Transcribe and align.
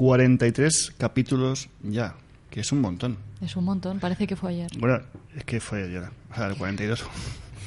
43 0.00 0.94
capítulos 0.96 1.68
ya, 1.82 2.14
que 2.50 2.60
es 2.60 2.72
un 2.72 2.80
montón. 2.80 3.18
Es 3.42 3.54
un 3.54 3.66
montón, 3.66 4.00
parece 4.00 4.26
que 4.26 4.34
fue 4.34 4.52
ayer. 4.52 4.70
Bueno, 4.78 4.98
es 5.36 5.44
que 5.44 5.60
fue 5.60 5.84
ayer, 5.84 6.04
o 6.32 6.34
sea, 6.34 6.46
el 6.46 6.56
42. 6.56 7.04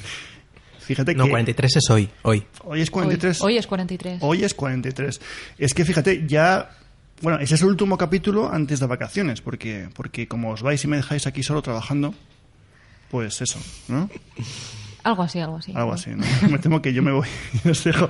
Fíjate 0.80 1.14
No, 1.14 1.24
que 1.26 1.30
43 1.30 1.76
es 1.76 1.90
hoy, 1.90 2.10
hoy. 2.22 2.44
hoy 2.64 2.80
es 2.80 2.90
43. 2.90 3.40
Hoy, 3.40 3.52
hoy 3.52 3.58
es 3.58 3.66
43. 3.68 4.18
Hoy 4.20 4.42
es 4.42 4.52
43. 4.52 5.20
Es 5.58 5.74
que 5.74 5.84
fíjate, 5.84 6.26
ya. 6.26 6.70
Bueno, 7.22 7.38
ese 7.38 7.54
es 7.54 7.62
el 7.62 7.68
último 7.68 7.96
capítulo 7.96 8.52
antes 8.52 8.80
de 8.80 8.86
vacaciones, 8.86 9.40
porque, 9.40 9.88
porque 9.94 10.26
como 10.26 10.50
os 10.50 10.62
vais 10.62 10.82
y 10.82 10.88
me 10.88 10.96
dejáis 10.96 11.28
aquí 11.28 11.44
solo 11.44 11.62
trabajando, 11.62 12.16
pues 13.12 13.40
eso, 13.42 13.60
¿no? 13.86 14.10
Algo 15.04 15.22
así, 15.22 15.38
algo 15.38 15.56
así. 15.58 15.72
Algo 15.74 15.92
así, 15.92 16.10
¿no? 16.10 16.24
Me 16.50 16.58
temo 16.58 16.80
que 16.80 16.92
yo 16.94 17.02
me 17.02 17.12
voy 17.12 17.28
y 17.64 17.68
os 17.68 17.84
dejo. 17.84 18.08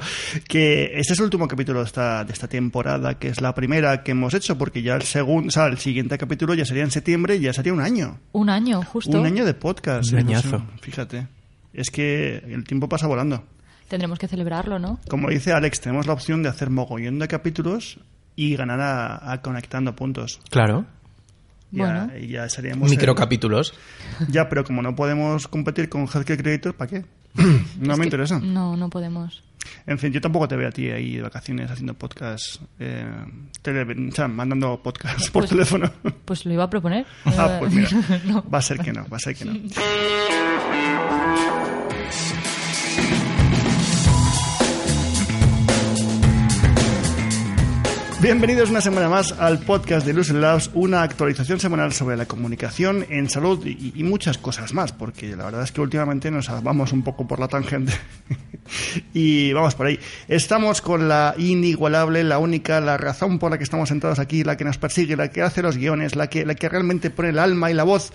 Que 0.49 0.93
este 0.99 1.13
es 1.13 1.19
el 1.19 1.25
último 1.25 1.49
capítulo 1.49 1.81
de 1.81 1.87
esta, 1.87 2.25
de 2.25 2.33
esta 2.33 2.47
temporada, 2.49 3.19
que 3.19 3.29
es 3.29 3.41
la 3.41 3.53
primera 3.55 4.03
que 4.05 4.13
hemos 4.13 4.33
hecho, 4.33 4.57
porque 4.57 4.81
ya 4.81 4.95
el 4.95 5.03
segundo, 5.03 5.49
o 5.49 5.51
sea, 5.51 5.67
el 5.67 5.79
siguiente 5.79 6.17
capítulo 6.17 6.55
ya 6.55 6.65
sería 6.65 6.85
en 6.85 6.93
septiembre 6.93 7.35
y 7.37 7.41
ya 7.41 7.53
sería 7.53 7.73
un 7.73 7.81
año. 7.81 8.21
Un 8.33 8.49
año, 8.49 8.81
justo. 8.83 9.19
Un 9.19 9.27
año 9.27 9.45
de 9.45 9.55
podcast. 9.55 10.13
Un. 10.13 10.21
No 10.21 10.25
sé, 10.25 10.29
añazo. 10.29 10.63
fíjate. 10.81 11.27
Es 11.73 11.91
que 11.91 12.37
el 12.37 12.63
tiempo 12.65 12.89
pasa 12.89 13.09
volando. 13.09 13.45
Tendremos 13.89 14.19
que 14.19 14.29
celebrarlo, 14.29 14.79
¿no? 14.79 15.01
Como 15.09 15.29
dice 15.29 15.53
Alex, 15.53 15.81
tenemos 15.81 16.07
la 16.07 16.13
opción 16.13 16.43
de 16.45 16.49
hacer 16.49 16.71
mogollón 16.71 17.19
de 17.19 17.27
capítulos 17.27 17.99
y 18.37 18.55
ganar 18.57 18.81
a, 18.81 19.33
a 19.33 19.43
conectando 19.43 19.95
puntos. 19.97 20.41
Claro. 20.51 20.87
Ya, 21.75 21.85
Bueno. 22.07 22.13
y 22.21 22.29
ya 22.29 22.49
seríamos. 22.49 22.89
Microcapítulos. 22.91 23.75
Ya, 24.29 24.49
pero 24.49 24.65
como 24.65 24.81
no 24.83 24.95
podemos 24.95 25.49
competir 25.49 25.89
con 25.89 26.03
Healthcare 26.07 26.39
Creators, 26.43 26.75
¿para 26.77 26.91
qué? 26.91 27.05
No 27.81 27.97
me 27.97 28.05
interesa. 28.05 28.39
No, 28.39 28.77
no 28.77 28.89
podemos. 28.91 29.43
En 29.87 29.99
fin, 29.99 30.13
yo 30.13 30.21
tampoco 30.21 30.47
te 30.47 30.57
veo 30.57 30.69
a 30.69 30.71
ti 30.71 30.91
ahí 30.91 31.17
de 31.17 31.23
vacaciones 31.23 31.71
haciendo 31.71 31.95
podcast, 31.95 32.61
eh, 32.79 33.07
tele- 33.63 34.09
o 34.11 34.15
sea, 34.15 34.29
mandando 34.29 34.81
podcast 34.83 35.31
por 35.31 35.43
Pues- 35.43 35.51
teléfono. 35.51 35.91
Pues 36.25 36.45
lo 36.45 36.53
iba 36.53 36.65
a 36.65 36.71
proponer. 36.71 37.07
Ah, 37.25 37.57
pues 37.59 37.73
mira, 37.73 37.89
No. 38.27 38.45
va 38.49 38.59
a 38.59 38.63
ser 38.63 38.79
que 38.79 38.93
no, 38.93 39.07
va 39.09 39.17
a 39.17 39.21
ser 39.21 39.35
que 39.35 39.45
no. 39.47 39.53
Bienvenidos 48.21 48.71
una 48.71 48.81
semana 48.81 49.09
más 49.09 49.33
al 49.33 49.59
podcast 49.59 50.07
de 50.07 50.15
Lucy 50.15 50.33
Labs, 50.33 50.71
una 50.73 51.03
actualización 51.03 51.61
semanal 51.61 51.93
sobre 51.93 52.17
la 52.17 52.25
comunicación 52.27 53.05
en 53.11 53.29
salud 53.29 53.65
y, 53.67 53.93
y 53.95 54.03
muchas 54.03 54.39
cosas 54.39 54.73
más, 54.73 54.93
porque 54.93 55.37
la 55.37 55.45
verdad 55.45 55.63
es 55.63 55.73
que 55.73 55.83
últimamente 55.83 56.31
nos 56.31 56.49
vamos 56.63 56.93
un 56.93 57.03
poco 57.03 57.27
por 57.27 57.39
la 57.39 57.49
tangente 57.49 57.93
y 59.15 59.53
vamos 59.53 59.75
por 59.75 59.87
ahí. 59.87 60.01
Estamos 60.27 60.81
con 60.81 61.07
la 61.09 61.35
inigualable, 61.37 62.25
la 62.25 62.39
única, 62.39 62.81
la 62.81 62.97
razón 62.97 63.39
por 63.39 63.51
la 63.51 63.59
que 63.59 63.65
estamos 63.65 63.91
sentados 63.91 64.19
aquí, 64.19 64.43
la 64.43 64.57
que 64.57 64.65
nos 64.65 64.79
persigue, 64.79 65.17
la 65.17 65.29
que 65.29 65.43
hace 65.43 65.61
los 65.61 65.77
guiones, 65.77 66.17
la 66.17 66.29
que, 66.29 66.47
la 66.47 66.55
que 66.55 66.69
realmente 66.69 67.11
pone 67.11 67.29
el 67.29 67.39
alma 67.39 67.71
y 67.71 67.75
la 67.75 67.85
voz. 67.85 68.13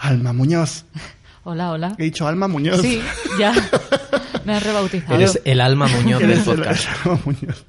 Alma 0.00 0.32
Muñoz. 0.32 0.84
Hola, 1.44 1.70
hola. 1.70 1.94
He 1.96 2.04
dicho 2.04 2.28
Alma 2.28 2.48
Muñoz. 2.48 2.82
Sí, 2.82 3.00
ya. 3.38 3.54
Me 4.44 4.54
has 4.54 4.62
rebautizado. 4.62 5.14
Eres 5.14 5.40
el 5.44 5.60
alma 5.60 5.86
muñoz 5.88 6.20
del 6.26 6.40
podcast. 6.40 6.88
el 7.04 7.10
Alma 7.10 7.20
Muñoz. 7.24 7.66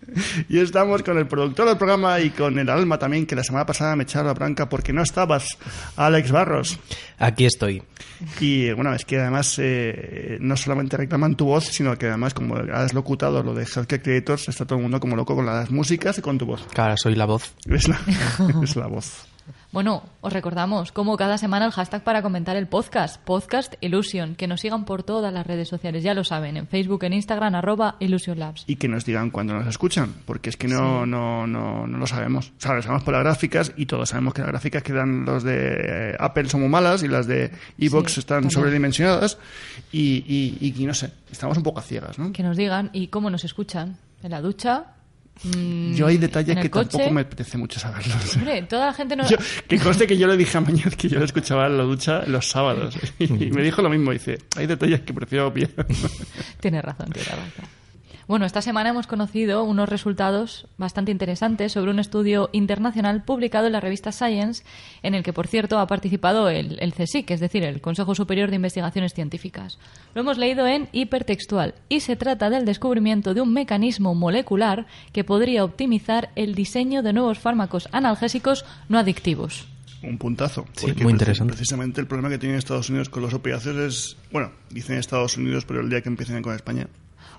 Y 0.50 0.60
estamos 0.60 1.04
con 1.04 1.18
el 1.18 1.28
productor 1.28 1.68
del 1.68 1.78
programa 1.78 2.20
y 2.20 2.30
con 2.32 2.58
el 2.58 2.70
alma 2.70 2.98
también, 2.98 3.26
que 3.26 3.36
la 3.36 3.44
semana 3.44 3.66
pasada 3.66 3.96
me 3.96 4.04
echaron 4.04 4.28
la 4.28 4.34
branca 4.34 4.70
porque 4.70 4.94
no 4.94 5.02
estabas, 5.02 5.58
Alex 5.96 6.32
Barros. 6.32 6.80
Aquí 7.18 7.46
estoy. 7.46 7.84
Y 8.40 8.72
bueno, 8.72 8.94
es 8.94 9.06
que 9.06 9.20
además 9.20 9.56
eh, 9.60 10.38
no 10.42 10.58
solamente 10.58 10.98
reclaman 10.98 11.36
tu 11.36 11.46
voz, 11.46 11.66
sino 11.66 11.98
que 11.98 12.08
además, 12.08 12.34
como 12.34 12.56
has 12.56 12.94
locutado 12.94 13.42
lo 13.44 13.54
de 13.54 13.64
Healthcare 13.64 14.02
Creators, 14.02 14.50
está 14.50 14.66
todo 14.66 14.78
el 14.78 14.84
mundo 14.84 15.00
como 15.00 15.16
loco 15.16 15.36
con 15.36 15.46
las 15.46 15.72
músicas 15.72 16.18
y 16.18 16.22
con 16.22 16.38
tu 16.38 16.46
voz. 16.46 16.66
Claro, 16.74 16.96
soy 16.98 17.16
la 17.16 17.26
voz. 17.26 17.54
Es 17.66 17.88
la, 17.88 18.00
es 18.64 18.76
la 18.76 18.88
voz. 18.88 19.31
Bueno, 19.72 20.04
os 20.22 20.34
recordamos, 20.34 20.92
como 20.92 21.18
cada 21.18 21.38
semana, 21.38 21.66
el 21.66 21.72
hashtag 21.72 22.04
para 22.04 22.22
comentar 22.22 22.56
el 22.56 22.68
podcast, 22.68 23.22
Podcast 23.24 23.74
Illusion. 23.82 24.36
Que 24.36 24.48
nos 24.48 24.62
sigan 24.62 24.86
por 24.86 25.04
todas 25.04 25.34
las 25.34 25.46
redes 25.48 25.70
sociales, 25.70 26.04
ya 26.04 26.14
lo 26.14 26.24
saben, 26.24 26.58
en 26.58 26.68
Facebook, 26.68 27.04
en 27.04 27.14
Instagram, 27.14 27.56
arroba 27.56 27.96
Illusion 28.00 28.40
Labs. 28.40 28.64
Y 28.68 28.76
que 28.76 28.88
nos 28.88 29.06
digan 29.06 29.30
cuando 29.32 29.54
nos 29.54 29.68
escuchan, 29.68 30.14
porque 30.26 30.50
es 30.50 30.58
que 30.58 30.68
no, 30.68 31.06
no, 31.06 31.48
no, 31.48 31.88
no 31.88 31.98
lo 31.98 32.08
sabemos. 32.08 32.50
O 32.58 32.62
sea, 32.62 32.74
lo 32.76 32.82
sabemos 32.82 33.04
por 33.04 33.14
las 33.14 33.24
gráficas 33.24 33.72
y 33.78 33.86
todos 33.86 34.10
sabemos 34.10 34.34
que 34.34 34.42
las 34.42 34.50
gráficas 34.52 34.84
que 34.84 34.94
dan 34.94 35.26
los 35.26 35.44
de 35.44 36.12
eh, 36.12 36.16
Apple 36.20 36.50
son 36.50 36.62
muy 36.62 36.70
malas 36.70 37.04
y 37.04 37.08
las 37.08 37.28
de 37.28 37.52
Evox 37.78 38.14
Sí, 38.14 38.20
están 38.20 38.38
también. 38.38 38.52
sobredimensionadas 38.52 39.38
y, 39.92 40.24
y, 40.28 40.74
y 40.82 40.86
no 40.86 40.94
sé, 40.94 41.12
estamos 41.32 41.58
un 41.58 41.64
poco 41.64 41.80
a 41.80 41.84
ciegas, 41.84 42.18
¿no? 42.20 42.32
Que 42.34 42.44
nos 42.44 42.58
digan 42.58 42.90
y 42.94 43.08
cómo 43.08 43.30
nos 43.30 43.44
escuchan. 43.44 43.98
En 44.24 44.32
la 44.32 44.42
ducha. 44.42 44.86
Mm, 45.44 45.94
Yo 45.94 46.08
hay 46.08 46.18
detalles 46.18 46.58
que 46.58 46.70
coche. 46.70 46.90
tampoco 46.92 47.14
me 47.14 47.22
apetece 47.22 47.58
mucho 47.58 47.80
saberlos. 47.80 48.36
Hombre, 48.36 48.62
toda 48.64 48.88
la 48.88 48.94
gente 48.94 49.16
no. 49.16 49.28
Yo- 49.28 49.38
que 49.68 49.80
conste 49.80 50.06
que 50.08 50.18
yo 50.18 50.28
le 50.28 50.38
dije 50.38 50.58
a 50.58 50.62
Mañez 50.62 50.96
que 50.96 51.10
yo 51.10 51.20
lo 51.20 51.26
escuchaba 51.26 51.68
en 51.68 51.78
la 51.78 51.84
ducha 51.84 52.24
los 52.28 52.48
sábados. 52.50 52.96
Y 53.20 53.28
me 53.28 53.62
dijo 53.64 53.82
lo 53.82 53.90
mismo. 53.90 54.12
Dice, 54.12 54.38
hay 54.56 54.68
detalles 54.68 55.02
que 55.02 55.14
prefiero 55.14 55.48
obviar. 55.48 55.70
Tiene 56.60 56.82
razón, 56.82 57.10
tiene 57.12 57.30
razón. 57.30 57.81
Bueno, 58.28 58.46
esta 58.46 58.62
semana 58.62 58.90
hemos 58.90 59.08
conocido 59.08 59.64
unos 59.64 59.90
resultados 59.90 60.68
bastante 60.78 61.12
interesantes 61.12 61.72
sobre 61.72 61.92
un 61.92 62.00
estudio 62.00 62.50
internacional 62.54 63.24
publicado 63.24 63.68
en 63.68 63.74
la 63.74 63.80
revista 63.80 64.12
Science, 64.12 64.64
en 65.04 65.16
el 65.16 65.24
que, 65.24 65.34
por 65.34 65.48
cierto, 65.48 65.80
ha 65.80 65.88
participado 65.88 66.50
el, 66.50 66.78
el 66.80 66.94
CSIC, 66.94 67.32
es 67.32 67.40
decir, 67.40 67.64
el 67.64 67.82
Consejo 67.82 68.16
Superior 68.16 68.50
de 68.50 68.58
Investigaciones 68.58 69.14
Científicas. 69.14 69.80
Lo 70.14 70.22
hemos 70.22 70.38
leído 70.38 70.68
en 70.68 70.88
hipertextual 70.92 71.76
y 71.90 72.02
se 72.02 72.16
trata 72.16 72.50
del 72.50 72.66
descubrimiento 72.66 73.34
de 73.34 73.42
un 73.42 73.54
mecanismo 73.54 74.16
molecular 74.16 74.86
que 75.12 75.24
podría 75.24 75.64
optimizar 75.64 76.30
el 76.36 76.56
diseño 76.56 77.04
de 77.04 77.14
nuevos 77.14 77.40
fármacos 77.40 77.90
analgésicos 77.92 78.66
no 78.88 79.00
adictivos. 79.00 79.68
Un 80.04 80.18
puntazo. 80.18 80.66
Sí, 80.74 80.88
Porque 80.88 81.04
muy 81.04 81.12
interesante. 81.12 81.54
Precisamente 81.54 82.02
el 82.02 82.08
problema 82.08 82.30
que 82.30 82.40
tiene 82.40 82.58
Estados 82.58 82.90
Unidos 82.90 83.10
con 83.10 83.22
los 83.22 83.34
opiáceos 83.34 83.78
es, 83.78 84.18
bueno, 84.32 84.52
dicen 84.70 84.98
Estados 84.98 85.38
Unidos, 85.38 85.66
pero 85.66 85.82
el 85.82 85.90
día 85.90 86.02
que 86.02 86.10
empiecen 86.10 86.42
con 86.42 86.56
España. 86.56 86.88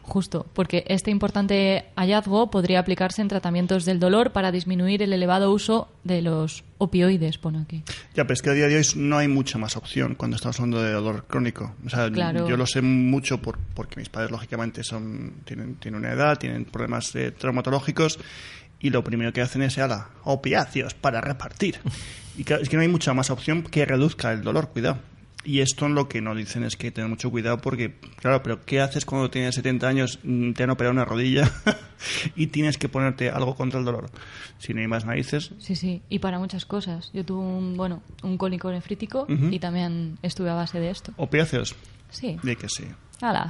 Justo, 0.02 0.46
porque 0.52 0.84
este 0.88 1.10
importante 1.10 1.84
hallazgo 1.96 2.50
podría 2.50 2.80
aplicarse 2.80 3.22
en 3.22 3.28
tratamientos 3.28 3.84
del 3.84 4.00
dolor 4.00 4.32
para 4.32 4.50
disminuir 4.50 5.02
el 5.02 5.12
elevado 5.12 5.52
uso 5.52 5.88
de 6.04 6.22
los 6.22 6.64
opioides, 6.78 7.38
pone 7.38 7.60
aquí. 7.62 7.82
Ya, 8.14 8.24
pero 8.24 8.34
es 8.34 8.42
que 8.42 8.50
a 8.50 8.52
día 8.54 8.66
de 8.66 8.76
hoy 8.76 8.86
no 8.96 9.16
hay 9.18 9.28
mucha 9.28 9.58
más 9.58 9.76
opción 9.76 10.14
cuando 10.16 10.36
estamos 10.36 10.58
hablando 10.58 10.82
de 10.82 10.92
dolor 10.92 11.24
crónico. 11.26 11.74
O 11.86 11.88
sea, 11.88 12.10
Claro. 12.10 12.48
yo 12.48 12.56
lo 12.56 12.66
sé 12.66 12.82
mucho 12.82 13.38
por, 13.40 13.58
porque 13.74 13.96
mis 14.00 14.08
padres, 14.08 14.30
lógicamente, 14.32 14.82
son 14.82 15.34
tienen, 15.44 15.76
tienen 15.76 16.00
una 16.00 16.12
edad, 16.12 16.38
tienen 16.38 16.64
problemas 16.64 17.14
eh, 17.14 17.30
traumatológicos 17.30 18.18
y 18.80 18.90
lo 18.90 19.04
primero 19.04 19.32
que 19.32 19.40
hacen 19.40 19.62
es, 19.62 19.78
ala, 19.78 20.08
opiáceos 20.24 20.94
para 20.94 21.20
repartir. 21.20 21.78
Y 22.34 22.44
claro, 22.44 22.62
es 22.62 22.70
que 22.70 22.76
no 22.76 22.82
hay 22.82 22.88
mucha 22.88 23.12
más 23.12 23.28
opción 23.28 23.62
que 23.62 23.84
reduzca 23.84 24.32
el 24.32 24.40
dolor, 24.42 24.70
cuidado. 24.70 24.96
Y 25.44 25.60
esto 25.60 25.88
lo 25.88 26.08
que 26.08 26.20
nos 26.20 26.36
dicen 26.36 26.62
es 26.62 26.76
que 26.76 26.90
tener 26.92 27.10
mucho 27.10 27.30
cuidado 27.30 27.58
porque, 27.58 27.94
claro, 28.16 28.42
pero 28.42 28.60
¿qué 28.64 28.80
haces 28.80 29.04
cuando 29.04 29.28
tienes 29.30 29.56
70 29.56 29.88
años, 29.88 30.20
mm, 30.22 30.52
te 30.52 30.62
han 30.62 30.70
operado 30.70 30.92
una 30.92 31.04
rodilla 31.04 31.50
y 32.36 32.46
tienes 32.48 32.78
que 32.78 32.88
ponerte 32.88 33.28
algo 33.30 33.56
contra 33.56 33.80
el 33.80 33.84
dolor? 33.84 34.10
Si 34.58 34.72
no 34.72 34.80
hay 34.80 34.86
más 34.86 35.04
narices, 35.04 35.52
Sí, 35.58 35.74
sí, 35.74 36.02
y 36.08 36.20
para 36.20 36.38
muchas 36.38 36.64
cosas. 36.64 37.10
Yo 37.12 37.24
tuve 37.24 37.40
un, 37.44 37.76
bueno, 37.76 38.02
un 38.22 38.38
cólico 38.38 38.70
nefrítico 38.70 39.26
y 39.28 39.58
también 39.58 40.18
estuve 40.22 40.50
a 40.50 40.54
base 40.54 40.78
de 40.78 40.90
esto. 40.90 41.12
opiáceos, 41.16 41.74
Sí, 42.10 42.36
de 42.42 42.56
que 42.56 42.68
sí. 42.68 42.84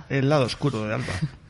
El 0.09 0.29
lado 0.29 0.45
oscuro 0.45 0.85
de 0.87 0.95
Alba. 0.95 1.13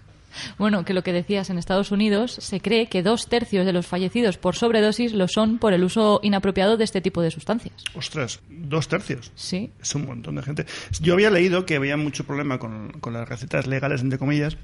Bueno, 0.59 0.85
que 0.85 0.95
lo 0.95 1.03
que 1.03 1.13
decías, 1.13 1.51
en 1.51 1.59
Estados 1.59 1.91
Unidos 1.91 2.33
se 2.33 2.61
cree 2.61 2.87
que 2.87 3.03
dos 3.03 3.29
tercios 3.29 3.67
de 3.67 3.73
los 3.73 3.87
fallecidos 3.87 4.39
por 4.39 4.57
sobredosis 4.57 5.13
lo 5.13 5.29
son 5.29 5.59
por 5.59 5.73
el 5.73 5.85
uso 5.85 6.21
inapropiado 6.23 6.77
de 6.77 6.85
este 6.85 7.01
tipo 7.01 7.23
de 7.23 7.31
sustancias. 7.31 7.85
Ostras, 7.95 8.41
dos 8.49 8.89
tercios. 8.89 9.33
Sí, 9.35 9.71
Es 9.81 9.95
un 9.95 10.07
montón 10.07 10.37
de 10.37 10.43
gente. 10.43 10.67
Yo 11.01 11.15
había 11.15 11.31
leído 11.31 11.67
que 11.67 11.77
había 11.77 11.97
mucho 11.97 12.25
problema 12.25 12.59
con, 12.59 12.93
con 13.01 13.13
las 13.13 13.29
recetas 13.29 13.67
legales, 13.67 14.01
entre 14.01 14.19
comillas, 14.19 14.57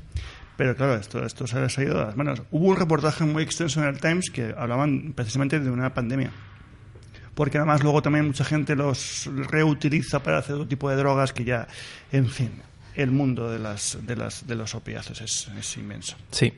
pero 0.58 0.74
claro, 0.74 0.96
esto, 0.96 1.24
esto 1.24 1.46
se 1.46 1.56
ha 1.56 1.84
ido 1.84 1.98
de 1.98 2.04
las 2.04 2.16
manos. 2.16 2.42
Hubo 2.50 2.66
un 2.66 2.76
reportaje 2.76 3.24
muy 3.24 3.44
extenso 3.44 3.80
en 3.80 3.86
el 3.86 4.00
Times 4.00 4.28
que 4.28 4.52
hablaban 4.58 5.12
precisamente 5.14 5.60
de 5.60 5.70
una 5.70 5.94
pandemia. 5.94 6.32
Porque 7.36 7.58
además 7.58 7.84
luego 7.84 8.02
también 8.02 8.26
mucha 8.26 8.44
gente 8.44 8.74
los 8.74 9.30
reutiliza 9.32 10.20
para 10.20 10.38
hacer 10.38 10.56
otro 10.56 10.66
tipo 10.66 10.90
de 10.90 10.96
drogas 10.96 11.32
que 11.32 11.44
ya, 11.44 11.68
en 12.10 12.26
fin, 12.26 12.50
el 12.98 13.10
mundo 13.10 13.50
de, 13.50 13.58
las, 13.58 13.98
de, 14.06 14.16
las, 14.16 14.46
de 14.46 14.54
los 14.54 14.74
opiáceos 14.74 15.20
es, 15.20 15.48
es 15.58 15.76
inmenso. 15.76 16.16
Sí. 16.30 16.52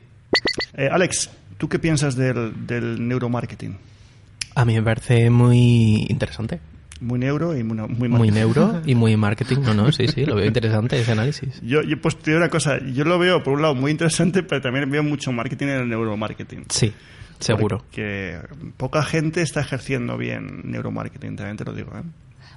Eh, 0.73 0.89
Alex, 0.91 1.29
¿tú 1.57 1.69
qué 1.69 1.79
piensas 1.79 2.15
del, 2.15 2.65
del 2.67 3.07
neuromarketing? 3.07 3.77
A 4.55 4.65
mí 4.65 4.73
me 4.75 4.83
parece 4.83 5.29
muy 5.29 6.05
interesante. 6.09 6.59
Muy 6.99 7.17
neuro 7.19 7.57
y 7.57 7.63
muy, 7.63 7.77
muy, 7.77 7.87
Muy 7.87 8.09
marketing. 8.09 8.33
neuro 8.33 8.81
y 8.85 8.95
muy 8.95 9.17
marketing. 9.17 9.57
No, 9.63 9.73
no, 9.73 9.91
sí, 9.91 10.07
sí, 10.07 10.25
lo 10.25 10.35
veo 10.35 10.45
interesante 10.45 10.99
ese 10.99 11.11
análisis. 11.13 11.59
Yo, 11.61 11.81
yo 11.81 11.99
pues 11.99 12.17
te 12.17 12.31
digo 12.31 12.37
una 12.39 12.49
cosa, 12.49 12.79
yo 12.93 13.03
lo 13.05 13.17
veo 13.17 13.41
por 13.43 13.53
un 13.53 13.61
lado 13.61 13.75
muy 13.75 13.91
interesante, 13.91 14.43
pero 14.43 14.61
también 14.61 14.89
veo 14.91 15.01
mucho 15.03 15.31
marketing 15.31 15.67
en 15.67 15.79
el 15.81 15.89
neuromarketing. 15.89 16.65
Sí, 16.69 16.93
seguro. 17.39 17.85
Que 17.91 18.37
poca 18.77 19.01
gente 19.03 19.41
está 19.41 19.61
ejerciendo 19.61 20.17
bien 20.17 20.61
neuromarketing, 20.65 21.35
también 21.35 21.57
te 21.57 21.65
lo 21.65 21.73
digo. 21.73 21.91
¿eh? 21.97 22.03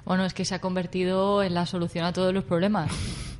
bueno, 0.05 0.25
es 0.25 0.33
que 0.35 0.45
se 0.45 0.53
ha 0.53 0.59
convertido 0.59 1.41
en 1.41 1.55
la 1.55 1.65
solución 1.65 2.05
a 2.05 2.13
todos 2.13 2.33
los 2.33 2.43
problemas. 2.43 2.91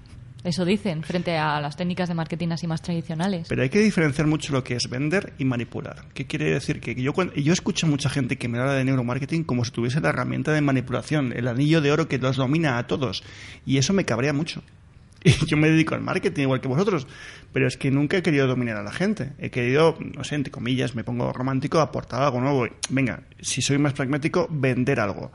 Eso 0.45 0.63
dicen, 0.63 1.01
frente 1.01 1.35
a 1.37 1.59
las 1.59 1.75
técnicas 1.75 2.07
de 2.07 2.13
marketing 2.13 2.49
así 2.49 2.67
más 2.67 2.79
tradicionales. 2.79 3.47
Pero 3.49 3.63
hay 3.63 3.69
que 3.69 3.79
diferenciar 3.79 4.27
mucho 4.27 4.53
lo 4.53 4.63
que 4.63 4.75
es 4.75 4.87
vender 4.87 5.33
y 5.39 5.45
manipular. 5.45 6.05
¿Qué 6.13 6.27
quiere 6.27 6.51
decir? 6.51 6.79
Que 6.79 6.93
yo, 6.93 7.13
yo 7.35 7.51
escucho 7.51 7.87
a 7.87 7.89
mucha 7.89 8.11
gente 8.11 8.37
que 8.37 8.47
me 8.47 8.59
habla 8.59 8.73
de 8.73 8.85
neuromarketing 8.85 9.43
como 9.43 9.65
si 9.65 9.71
tuviese 9.71 10.01
la 10.01 10.09
herramienta 10.09 10.53
de 10.53 10.61
manipulación, 10.61 11.33
el 11.35 11.47
anillo 11.47 11.81
de 11.81 11.91
oro 11.91 12.07
que 12.07 12.19
los 12.19 12.35
domina 12.35 12.77
a 12.77 12.85
todos. 12.85 13.23
Y 13.65 13.79
eso 13.79 13.91
me 13.93 14.05
cabrea 14.05 14.33
mucho. 14.33 14.61
Y 15.23 15.31
yo 15.47 15.57
me 15.57 15.67
dedico 15.67 15.95
al 15.95 16.01
marketing 16.01 16.43
igual 16.43 16.61
que 16.61 16.67
vosotros, 16.67 17.07
pero 17.51 17.67
es 17.67 17.77
que 17.77 17.89
nunca 17.89 18.17
he 18.17 18.21
querido 18.21 18.45
dominar 18.45 18.77
a 18.77 18.83
la 18.83 18.91
gente. 18.91 19.31
He 19.39 19.49
querido, 19.49 19.97
no 19.99 20.23
sé, 20.23 20.35
entre 20.35 20.51
comillas, 20.51 20.93
me 20.93 21.03
pongo 21.03 21.33
romántico, 21.33 21.79
aportar 21.79 22.21
algo 22.21 22.39
nuevo. 22.39 22.67
Venga, 22.91 23.23
si 23.41 23.63
soy 23.63 23.79
más 23.79 23.93
pragmático, 23.93 24.47
vender 24.51 24.99
algo. 24.99 25.31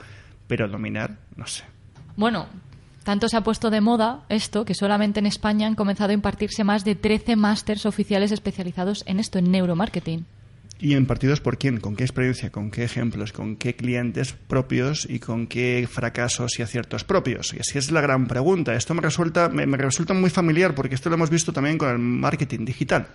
Pero 0.46 0.68
dominar, 0.68 1.16
no 1.34 1.48
sé. 1.48 1.64
Bueno, 2.14 2.46
tanto 3.10 3.28
se 3.28 3.36
ha 3.36 3.40
puesto 3.40 3.70
de 3.70 3.80
moda 3.80 4.22
esto 4.28 4.64
que 4.64 4.72
solamente 4.72 5.18
en 5.18 5.26
España 5.26 5.66
han 5.66 5.74
comenzado 5.74 6.10
a 6.10 6.14
impartirse 6.14 6.62
más 6.62 6.84
de 6.84 6.94
13 6.94 7.34
másters 7.34 7.84
oficiales 7.84 8.30
especializados 8.30 9.02
en 9.04 9.18
esto, 9.18 9.40
en 9.40 9.50
neuromarketing. 9.50 10.26
¿Y 10.78 10.94
impartidos 10.94 11.40
por 11.40 11.58
quién? 11.58 11.80
¿Con 11.80 11.96
qué 11.96 12.04
experiencia? 12.04 12.50
¿Con 12.50 12.70
qué 12.70 12.84
ejemplos? 12.84 13.32
¿Con 13.32 13.56
qué 13.56 13.74
clientes 13.74 14.34
propios? 14.46 15.08
¿Y 15.10 15.18
con 15.18 15.48
qué 15.48 15.88
fracasos 15.90 16.56
y 16.60 16.62
aciertos 16.62 17.02
propios? 17.02 17.52
Y 17.52 17.58
así 17.58 17.78
es 17.78 17.90
la 17.90 18.00
gran 18.00 18.28
pregunta. 18.28 18.76
Esto 18.76 18.94
me 18.94 19.00
resulta, 19.00 19.48
me, 19.48 19.66
me 19.66 19.76
resulta 19.76 20.14
muy 20.14 20.30
familiar 20.30 20.76
porque 20.76 20.94
esto 20.94 21.08
lo 21.08 21.16
hemos 21.16 21.30
visto 21.30 21.52
también 21.52 21.78
con 21.78 21.90
el 21.90 21.98
marketing 21.98 22.64
digital. 22.64 23.08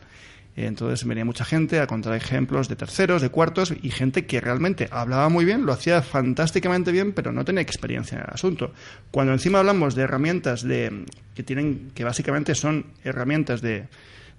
Entonces 0.55 1.05
venía 1.05 1.25
mucha 1.25 1.43
gente 1.43 1.79
a 1.79 1.87
contar 1.87 2.15
ejemplos 2.15 2.69
de 2.69 2.75
terceros, 2.75 3.21
de 3.21 3.29
cuartos 3.29 3.73
y 3.81 3.89
gente 3.89 4.25
que 4.25 4.39
realmente 4.39 4.87
hablaba 4.89 5.27
muy 5.27 5.43
bien, 5.43 5.65
lo 5.65 5.73
hacía 5.73 6.01
fantásticamente 6.01 6.91
bien, 6.91 7.11
pero 7.11 7.33
no 7.33 7.43
tenía 7.43 7.61
experiencia 7.61 8.17
en 8.17 8.23
el 8.23 8.33
asunto. 8.33 8.71
Cuando 9.11 9.33
encima 9.33 9.59
hablamos 9.59 9.95
de 9.95 10.03
herramientas 10.03 10.63
de 10.63 11.05
que 11.33 11.43
tienen 11.43 11.91
que 11.93 12.05
básicamente 12.05 12.55
son 12.55 12.85
herramientas 13.03 13.61
de 13.61 13.87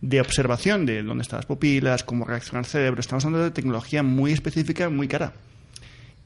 de 0.00 0.20
observación 0.20 0.86
de 0.86 1.02
dónde 1.02 1.22
están 1.22 1.38
las 1.38 1.46
pupilas, 1.46 2.04
cómo 2.04 2.24
reacciona 2.24 2.60
el 2.60 2.66
cerebro, 2.66 3.00
estamos 3.00 3.24
hablando 3.24 3.44
de 3.44 3.50
tecnología 3.50 4.02
muy 4.02 4.32
específica, 4.32 4.88
muy 4.88 5.08
cara. 5.08 5.32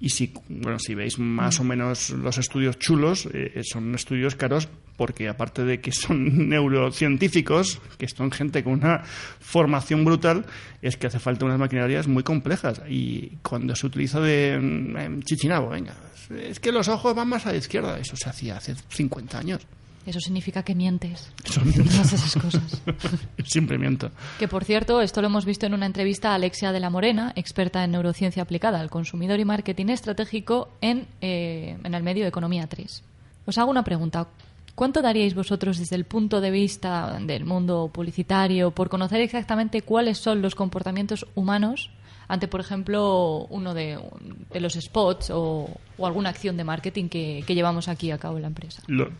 Y 0.00 0.08
si, 0.08 0.32
bueno, 0.48 0.78
si 0.78 0.94
veis 0.94 1.18
más 1.18 1.60
o 1.60 1.64
menos 1.64 2.10
los 2.10 2.38
estudios 2.38 2.78
chulos, 2.78 3.28
eh, 3.32 3.60
son 3.64 3.94
estudios 3.94 4.34
caros 4.34 4.68
porque 4.96 5.28
aparte 5.28 5.64
de 5.64 5.80
que 5.80 5.92
son 5.92 6.48
neurocientíficos, 6.50 7.80
que 7.98 8.08
son 8.08 8.30
gente 8.30 8.64
con 8.64 8.74
una 8.74 9.02
formación 9.40 10.04
brutal, 10.04 10.44
es 10.82 10.96
que 10.96 11.06
hace 11.06 11.18
falta 11.18 11.44
unas 11.44 11.58
maquinarias 11.58 12.06
muy 12.06 12.22
complejas. 12.22 12.82
Y 12.88 13.38
cuando 13.42 13.74
se 13.76 13.86
utiliza 13.86 14.20
de 14.20 14.58
mm, 14.58 15.20
chichinabo, 15.22 15.70
venga, 15.70 15.94
es 16.30 16.60
que 16.60 16.72
los 16.72 16.88
ojos 16.88 17.14
van 17.14 17.28
más 17.28 17.46
a 17.46 17.52
la 17.52 17.58
izquierda, 17.58 17.98
eso 17.98 18.16
se 18.16 18.28
hacía 18.28 18.56
hace 18.56 18.74
50 18.88 19.38
años. 19.38 19.66
Eso 20.10 20.18
significa 20.18 20.64
que 20.64 20.74
mientes. 20.74 21.30
Eso 21.44 21.60
miento. 21.60 21.82
Esas 21.82 22.34
cosas. 22.34 22.82
Siempre 23.44 23.78
miento. 23.78 24.10
Que 24.40 24.48
por 24.48 24.64
cierto, 24.64 25.00
esto 25.02 25.20
lo 25.20 25.28
hemos 25.28 25.44
visto 25.44 25.66
en 25.66 25.74
una 25.74 25.86
entrevista 25.86 26.32
a 26.32 26.34
Alexia 26.34 26.72
de 26.72 26.80
la 26.80 26.90
Morena, 26.90 27.32
experta 27.36 27.84
en 27.84 27.92
neurociencia 27.92 28.42
aplicada 28.42 28.80
al 28.80 28.90
consumidor 28.90 29.38
y 29.38 29.44
marketing 29.44 29.86
estratégico 29.86 30.68
en, 30.80 31.06
eh, 31.20 31.78
en 31.84 31.94
el 31.94 32.02
medio 32.02 32.24
de 32.24 32.28
Economía 32.28 32.66
3. 32.66 33.04
Os 33.46 33.56
hago 33.56 33.70
una 33.70 33.84
pregunta. 33.84 34.26
¿Cuánto 34.74 35.00
daríais 35.00 35.36
vosotros 35.36 35.78
desde 35.78 35.94
el 35.94 36.04
punto 36.04 36.40
de 36.40 36.50
vista 36.50 37.16
del 37.20 37.44
mundo 37.44 37.88
publicitario 37.92 38.72
por 38.72 38.88
conocer 38.88 39.20
exactamente 39.20 39.82
cuáles 39.82 40.18
son 40.18 40.42
los 40.42 40.56
comportamientos 40.56 41.24
humanos 41.36 41.90
ante, 42.32 42.46
por 42.48 42.60
ejemplo, 42.60 43.46
uno 43.50 43.74
de, 43.74 43.98
de 44.52 44.60
los 44.60 44.74
spots 44.74 45.30
o, 45.30 45.68
o 45.98 46.06
alguna 46.06 46.28
acción 46.30 46.56
de 46.56 46.62
marketing 46.64 47.08
que, 47.08 47.42
que 47.46 47.54
llevamos 47.56 47.88
aquí 47.88 48.10
a 48.12 48.18
cabo 48.18 48.36
en 48.36 48.42
la 48.42 48.48
empresa? 48.48 48.82
Lo- 48.86 49.10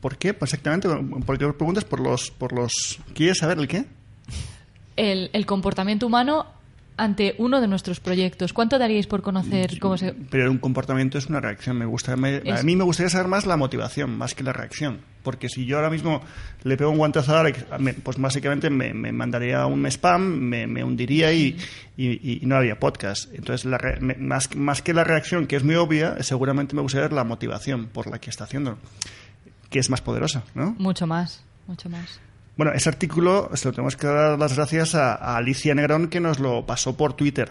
¿Por 0.00 0.16
qué? 0.16 0.32
Pues 0.32 0.52
exactamente, 0.54 0.88
¿por 1.26 1.38
qué 1.38 1.52
preguntas? 1.52 1.84
Por 1.84 2.00
los, 2.00 2.30
por 2.30 2.52
los... 2.52 2.98
¿Quieres 3.14 3.38
saber 3.38 3.58
el 3.58 3.68
qué? 3.68 3.84
El, 4.96 5.28
el 5.32 5.44
comportamiento 5.44 6.06
humano 6.06 6.46
ante 6.96 7.34
uno 7.38 7.60
de 7.60 7.66
nuestros 7.68 7.98
proyectos. 8.00 8.52
¿Cuánto 8.52 8.78
daríais 8.78 9.06
por 9.06 9.22
conocer 9.22 9.78
cómo 9.80 9.96
se...? 9.96 10.12
Pero 10.12 10.50
un 10.50 10.58
comportamiento 10.58 11.18
es 11.18 11.26
una 11.26 11.40
reacción. 11.40 11.76
Me 11.78 11.86
gusta, 11.86 12.16
me- 12.16 12.42
A 12.50 12.62
mí 12.62 12.76
me 12.76 12.84
gustaría 12.84 13.10
saber 13.10 13.26
más 13.28 13.46
la 13.46 13.56
motivación, 13.56 14.16
más 14.16 14.34
que 14.34 14.44
la 14.44 14.52
reacción. 14.52 15.00
Porque 15.24 15.48
si 15.48 15.64
yo 15.64 15.76
ahora 15.76 15.88
mismo 15.90 16.20
le 16.64 16.76
pego 16.76 16.90
un 16.90 16.98
guantazo 16.98 17.36
a 17.36 17.44
pues 18.02 18.18
básicamente 18.18 18.68
me, 18.70 18.92
me 18.92 19.10
mandaría 19.10 19.64
un 19.66 19.86
spam, 19.86 20.20
me, 20.22 20.66
me 20.66 20.84
hundiría 20.84 21.32
y, 21.32 21.56
y- 21.96 22.40
y 22.42 22.46
no 22.46 22.56
habría 22.56 22.78
podcast. 22.78 23.32
Entonces, 23.34 23.64
la 23.64 23.78
re- 23.78 24.00
me- 24.00 24.14
más, 24.16 24.54
más 24.54 24.82
que 24.82 24.92
la 24.92 25.02
reacción, 25.02 25.46
que 25.46 25.56
es 25.56 25.64
muy 25.64 25.76
obvia, 25.76 26.22
seguramente 26.22 26.76
me 26.76 26.82
gustaría 26.82 27.04
ver 27.08 27.12
la 27.14 27.24
motivación 27.24 27.86
por 27.86 28.06
la 28.10 28.18
que 28.20 28.28
está 28.30 28.44
haciendo, 28.44 28.78
que 29.70 29.78
es 29.78 29.88
más 29.90 30.02
poderosa, 30.02 30.44
¿no? 30.54 30.76
Mucho 30.78 31.06
más, 31.06 31.42
mucho 31.66 31.88
más. 31.88 32.20
Bueno, 32.56 32.72
ese 32.72 32.88
artículo 32.88 33.50
se 33.54 33.68
lo 33.68 33.72
tenemos 33.72 33.96
que 33.96 34.06
dar 34.06 34.38
las 34.38 34.54
gracias 34.56 34.94
a, 34.94 35.14
a 35.14 35.36
Alicia 35.36 35.74
Negrón 35.74 36.08
que 36.08 36.20
nos 36.20 36.38
lo 36.38 36.64
pasó 36.66 36.96
por 36.96 37.14
Twitter. 37.14 37.50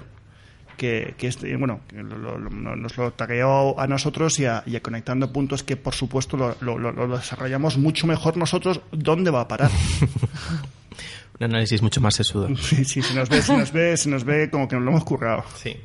Que, 0.77 1.13
que 1.17 1.27
este, 1.27 1.55
bueno, 1.55 1.81
que 1.87 1.97
lo- 2.01 2.17
lo- 2.17 2.37
lo- 2.39 2.75
nos 2.75 2.97
lo 2.97 3.11
tagueó 3.11 3.79
a 3.79 3.85
nosotros 3.85 4.39
y 4.39 4.45
a, 4.45 4.63
y 4.65 4.75
a 4.75 4.81
Conectando 4.81 5.31
Puntos, 5.31 5.61
que 5.63 5.77
por 5.77 5.93
supuesto 5.93 6.35
lo, 6.35 6.55
lo- 6.61 6.79
lo- 6.79 6.91
lo 6.91 7.17
desarrollamos 7.17 7.77
mucho 7.77 8.07
mejor 8.07 8.37
nosotros. 8.37 8.81
¿Dónde 8.91 9.29
va 9.29 9.41
a 9.41 9.47
parar? 9.47 9.69
Un 11.39 11.45
análisis 11.45 11.81
mucho 11.81 12.01
más 12.01 12.15
sesudo. 12.15 12.47
Sí, 12.57 12.85
sí, 12.85 13.01
se 13.01 13.13
nos 13.13 13.29
ve, 13.29 13.41
se 13.41 13.57
nos 13.57 13.71
ve, 13.71 13.97
se 13.97 14.09
nos 14.09 14.23
ve 14.23 14.49
como 14.49 14.67
que 14.67 14.75
nos 14.75 14.85
lo 14.85 14.91
hemos 14.91 15.03
currado. 15.03 15.43
Sí. 15.55 15.75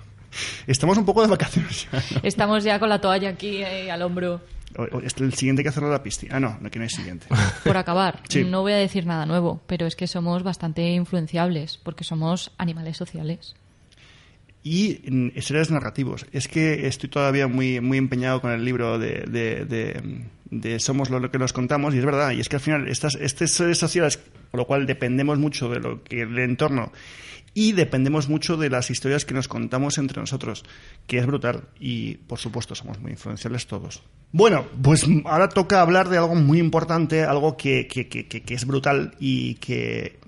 Estamos 0.67 0.97
un 0.99 1.05
poco 1.05 1.23
de 1.23 1.29
vacaciones 1.29 1.89
ya. 1.91 1.99
¿no? 2.15 2.21
Estamos 2.23 2.63
ya 2.65 2.79
con 2.79 2.89
la 2.89 3.01
toalla 3.01 3.31
aquí 3.31 3.57
eh, 3.63 3.91
al 3.91 4.03
hombro 4.03 4.41
El 5.21 5.35
siguiente 5.35 5.63
que 5.63 5.71
hacerlo 5.71 5.89
a 5.89 5.93
la 5.93 6.03
piscina. 6.03 6.37
Ah, 6.37 6.41
no, 6.41 6.59
no, 6.61 6.71
que 6.71 6.79
no 6.79 6.83
hay 6.85 6.91
siguiente. 6.91 7.27
por 7.65 7.77
acabar. 7.77 8.23
Sí. 8.29 8.45
No 8.45 8.61
voy 8.63 8.73
a 8.73 8.77
decir 8.77 9.07
nada 9.07 9.27
nuevo, 9.27 9.63
pero 9.67 9.87
es 9.87 9.97
que 9.97 10.07
somos 10.07 10.43
bastante 10.43 10.83
influenciables 10.91 11.79
porque 11.83 12.05
somos 12.05 12.53
animales 12.59 12.97
sociales. 12.97 13.55
y 14.63 15.01
mm, 15.09 15.41
seres 15.41 15.71
narrativos. 15.71 16.27
Es 16.33 16.49
que 16.49 16.87
estoy 16.87 17.09
todavía 17.09 17.49
muy, 17.49 17.81
muy 17.81 17.97
empeñado 17.99 18.41
con 18.41 18.51
el 18.53 18.65
libro 18.65 18.99
de, 18.99 19.25
de- 19.29 19.65
de- 19.65 20.25
de 20.51 20.81
Somos 20.81 21.11
lo 21.11 21.31
que 21.31 21.39
nos 21.39 21.53
contamos, 21.53 21.95
y 21.95 21.99
es 21.99 22.05
verdad, 22.07 22.31
y 22.33 22.41
es 22.41 22.49
que 22.49 22.57
al 22.57 22.63
final 22.63 22.89
estas, 22.89 23.15
estas 23.17 23.51
seres 23.51 23.77
sociales, 23.79 24.19
por 24.51 24.59
lo 24.59 24.67
cual 24.67 24.87
dependemos 24.87 25.39
mucho 25.39 25.69
de 25.69 25.79
lo 25.79 26.03
que 26.03 26.23
el 26.23 26.39
entorno 26.39 26.91
y 27.61 27.73
dependemos 27.73 28.29
mucho 28.29 28.57
de 28.57 28.71
las 28.71 28.89
historias 28.89 29.25
que 29.25 29.35
nos 29.35 29.49
contamos 29.49 29.99
entre 29.99 30.21
nosotros, 30.21 30.65
que 31.09 31.19
es 31.19 31.27
brutal, 31.27 31.65
y 31.81 32.15
por 32.15 32.39
supuesto 32.39 32.77
somos 32.77 33.01
muy 33.01 33.11
influenciales 33.11 33.67
todos. 33.67 34.03
Bueno, 34.31 34.65
pues 34.81 35.05
ahora 35.25 35.49
toca 35.49 35.81
hablar 35.81 36.09
de 36.09 36.19
algo 36.19 36.37
muy 36.37 36.59
importante, 36.61 37.25
algo 37.25 37.57
que, 37.57 37.89
que- 37.89 38.07
que- 38.09 38.55
es 38.55 38.65
brutal 38.65 39.15
y 39.19 39.55
que 39.57 40.19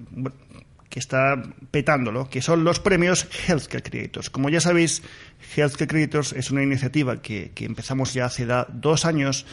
que 0.89 0.99
está 0.99 1.41
petándolo, 1.71 2.29
que 2.29 2.43
son 2.43 2.65
los 2.65 2.81
premios 2.81 3.29
Healthcare 3.47 3.85
Creators. 3.85 4.29
Como 4.29 4.49
ya 4.49 4.61
sabéis, 4.61 5.03
Healthcare 5.55 5.87
Creators 5.87 6.33
es 6.33 6.51
una 6.51 6.65
iniciativa 6.65 7.23
que, 7.23 7.53
que 7.55 7.65
empezamos 7.65 8.13
ya 8.13 8.25
hace 8.25 8.45
dos 8.73 9.05
años 9.05 9.47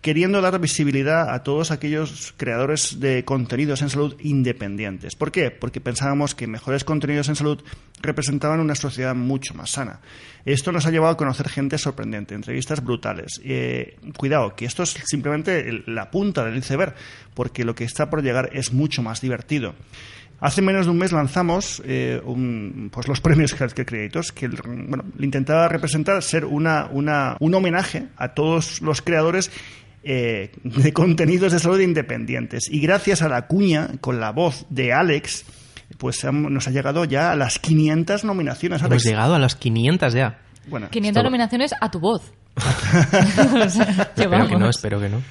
queriendo 0.00 0.40
dar 0.40 0.60
visibilidad 0.60 1.34
a 1.34 1.42
todos 1.42 1.70
aquellos 1.72 2.32
creadores 2.36 3.00
de 3.00 3.24
contenidos 3.24 3.82
en 3.82 3.90
salud 3.90 4.14
independientes. 4.20 5.16
¿Por 5.16 5.32
qué? 5.32 5.50
Porque 5.50 5.80
pensábamos 5.80 6.34
que 6.36 6.46
mejores 6.46 6.84
contenidos 6.84 7.28
en 7.28 7.34
salud 7.36 7.62
representaban 8.00 8.60
una 8.60 8.76
sociedad 8.76 9.14
mucho 9.16 9.54
más 9.54 9.70
sana. 9.72 10.00
Esto 10.44 10.70
nos 10.70 10.86
ha 10.86 10.90
llevado 10.92 11.12
a 11.12 11.16
conocer 11.16 11.48
gente 11.48 11.78
sorprendente, 11.78 12.34
entrevistas 12.34 12.82
brutales. 12.82 13.40
Eh, 13.44 13.96
cuidado, 14.16 14.54
que 14.54 14.66
esto 14.66 14.84
es 14.84 14.90
simplemente 15.04 15.82
la 15.86 16.10
punta 16.10 16.44
del 16.44 16.56
iceberg, 16.58 16.94
porque 17.34 17.64
lo 17.64 17.74
que 17.74 17.84
está 17.84 18.08
por 18.08 18.22
llegar 18.22 18.50
es 18.52 18.72
mucho 18.72 19.02
más 19.02 19.20
divertido. 19.20 19.74
Hace 20.40 20.62
menos 20.62 20.86
de 20.86 20.92
un 20.92 20.98
mes 20.98 21.10
lanzamos 21.10 21.82
eh, 21.84 22.22
un- 22.24 22.88
pues 22.92 23.08
los 23.08 23.20
premios 23.20 23.52
Healthcare 23.60 23.84
Creators, 23.84 24.30
que 24.30 24.46
bueno, 24.46 25.04
intentaba 25.18 25.66
representar 25.66 26.22
ser 26.22 26.44
una, 26.44 26.86
un 26.92 27.54
homenaje 27.54 28.06
a 28.16 28.28
todos 28.28 28.80
los 28.80 29.02
creadores 29.02 29.50
eh, 30.10 30.52
de 30.64 30.92
contenidos 30.94 31.52
de 31.52 31.58
salud 31.58 31.78
independientes. 31.80 32.64
Y 32.70 32.80
gracias 32.80 33.20
a 33.20 33.28
la 33.28 33.46
cuña, 33.46 33.88
con 34.00 34.20
la 34.20 34.32
voz 34.32 34.64
de 34.70 34.94
Alex, 34.94 35.44
pues 35.98 36.24
nos 36.24 36.66
ha 36.66 36.70
llegado 36.70 37.04
ya 37.04 37.30
a 37.30 37.36
las 37.36 37.58
500 37.58 38.24
nominaciones. 38.24 38.80
Hemos 38.80 38.92
Alex. 38.92 39.04
llegado 39.04 39.34
a 39.34 39.38
las 39.38 39.54
500 39.56 40.14
ya. 40.14 40.38
Bueno, 40.68 40.88
500 40.90 41.20
Esto- 41.20 41.24
nominaciones 41.30 41.74
a 41.78 41.90
tu 41.90 42.00
voz. 42.00 42.32
O 42.56 43.68
sea, 43.68 44.12
Espero 44.16 44.48
que 44.48 44.56
no, 44.56 44.68
espero 44.70 45.00
que 45.00 45.08
no. 45.10 45.22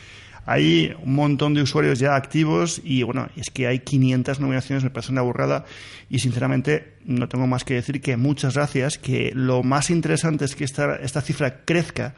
Hay 0.46 0.93
un 1.03 1.13
montón 1.15 1.53
de 1.55 1.62
usuarios 1.62 2.00
ya 2.00 2.15
activos 2.15 2.79
y 2.84 3.03
bueno, 3.03 3.27
es 3.36 3.50
que 3.50 3.67
hay 3.67 3.79
500 3.79 4.39
nominaciones, 4.39 4.84
me 4.84 4.89
parece 4.91 5.12
una 5.12 5.22
burrada 5.22 5.65
y 6.10 6.19
sinceramente 6.19 6.93
no 7.03 7.27
tengo 7.27 7.48
más 7.48 7.65
que 7.65 7.74
decir 7.74 8.00
que 8.00 8.15
muchas 8.15 8.53
gracias, 8.53 8.98
que 8.98 9.31
lo 9.34 9.62
más 9.63 9.89
interesante 9.89 10.46
es 10.46 10.55
que 10.55 10.63
esta, 10.63 10.96
esta 11.01 11.19
cifra 11.22 11.65
crezca 11.65 12.15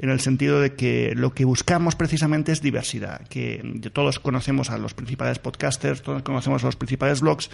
en 0.00 0.08
el 0.10 0.20
sentido 0.20 0.60
de 0.60 0.74
que 0.74 1.12
lo 1.14 1.34
que 1.34 1.44
buscamos 1.44 1.94
precisamente 1.94 2.52
es 2.52 2.62
diversidad, 2.62 3.26
que 3.28 3.62
todos 3.92 4.18
conocemos 4.18 4.70
a 4.70 4.78
los 4.78 4.94
principales 4.94 5.38
podcasters, 5.38 6.02
todos 6.02 6.22
conocemos 6.22 6.62
a 6.64 6.66
los 6.66 6.76
principales 6.76 7.20
blogs 7.20 7.50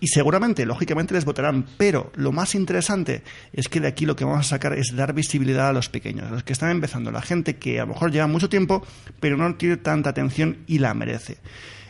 y 0.00 0.08
seguramente, 0.08 0.66
lógicamente, 0.66 1.14
les 1.14 1.24
votarán. 1.24 1.66
Pero 1.76 2.12
lo 2.14 2.30
más 2.30 2.54
interesante 2.54 3.22
es 3.52 3.68
que 3.68 3.80
de 3.80 3.88
aquí 3.88 4.06
lo 4.06 4.14
que 4.14 4.24
vamos 4.24 4.46
a 4.46 4.48
sacar 4.50 4.74
es 4.74 4.94
dar 4.94 5.14
visibilidad 5.14 5.68
a 5.68 5.72
los 5.72 5.88
pequeños, 5.88 6.28
a 6.28 6.30
los 6.30 6.44
que 6.44 6.52
están 6.52 6.70
empezando, 6.70 7.10
la 7.10 7.22
gente 7.22 7.56
que 7.56 7.80
a 7.80 7.86
lo 7.86 7.94
mejor 7.94 8.12
lleva 8.12 8.26
mucho 8.28 8.48
tiempo, 8.48 8.86
pero 9.18 9.36
no 9.36 9.54
tiene 9.56 9.76
tanta 9.76 10.10
atención 10.10 10.58
y 10.66 10.78
la 10.78 10.94
merece. 10.94 11.38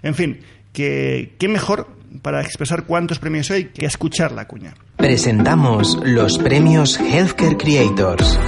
En 0.03 0.15
fin, 0.15 0.41
que 0.73 1.35
qué 1.39 1.49
mejor 1.49 1.89
para 2.23 2.41
expresar 2.41 2.85
cuántos 2.85 3.19
premios 3.19 3.51
hay 3.51 3.67
que 3.67 3.85
escuchar 3.85 4.33
la 4.33 4.47
cuña. 4.47 4.75
Presentamos 4.97 5.99
los 6.05 6.39
premios 6.39 6.99
Healthcare 6.99 7.57
Creators. 7.57 8.39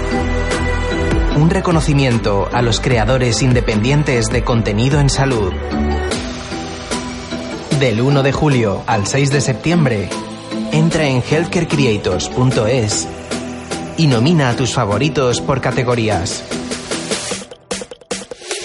Un 1.37 1.50
reconocimiento 1.50 2.49
a 2.50 2.62
los 2.62 2.81
creadores 2.81 3.43
independientes 3.43 4.28
de 4.28 4.43
contenido 4.43 5.00
en 5.00 5.11
salud. 5.11 5.52
Del 7.78 8.00
1 8.00 8.23
de 8.23 8.33
julio 8.33 8.83
al 8.87 9.07
6 9.07 9.33
de 9.33 9.43
septiembre, 9.43 10.09
entra 10.73 11.07
en 11.07 11.23
healthcarecreators.es 11.23 13.07
y 13.99 14.07
nomina 14.07 14.49
a 14.49 14.57
tus 14.57 14.73
favoritos 14.73 15.43
por 15.43 15.61
categorías. 15.61 16.43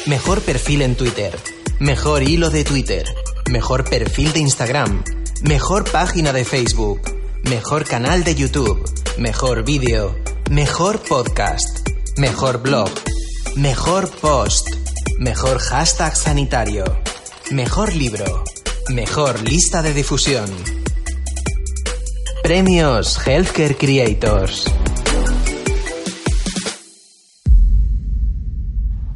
Mejor 0.05 0.39
perfil 0.39 0.81
en 0.83 0.95
Twitter, 0.95 1.37
mejor 1.79 2.23
hilo 2.23 2.49
de 2.49 2.63
Twitter, 2.63 3.05
mejor 3.49 3.83
perfil 3.83 4.31
de 4.31 4.39
Instagram, 4.39 5.03
mejor 5.41 5.91
página 5.91 6.31
de 6.31 6.45
Facebook, 6.45 7.01
mejor 7.43 7.83
canal 7.83 8.23
de 8.23 8.33
YouTube, 8.33 8.89
mejor 9.17 9.65
vídeo, 9.65 10.15
mejor 10.49 10.99
podcast, 10.99 11.80
mejor 12.21 12.61
blog, 12.61 12.91
mejor 13.55 14.07
post, 14.21 14.67
mejor 15.17 15.57
hashtag 15.57 16.15
sanitario, 16.15 16.83
mejor 17.49 17.95
libro, 17.95 18.43
mejor 18.89 19.41
lista 19.41 19.81
de 19.81 19.91
difusión. 19.91 20.45
Premios 22.43 23.17
Healthcare 23.25 23.75
Creators. 23.75 24.71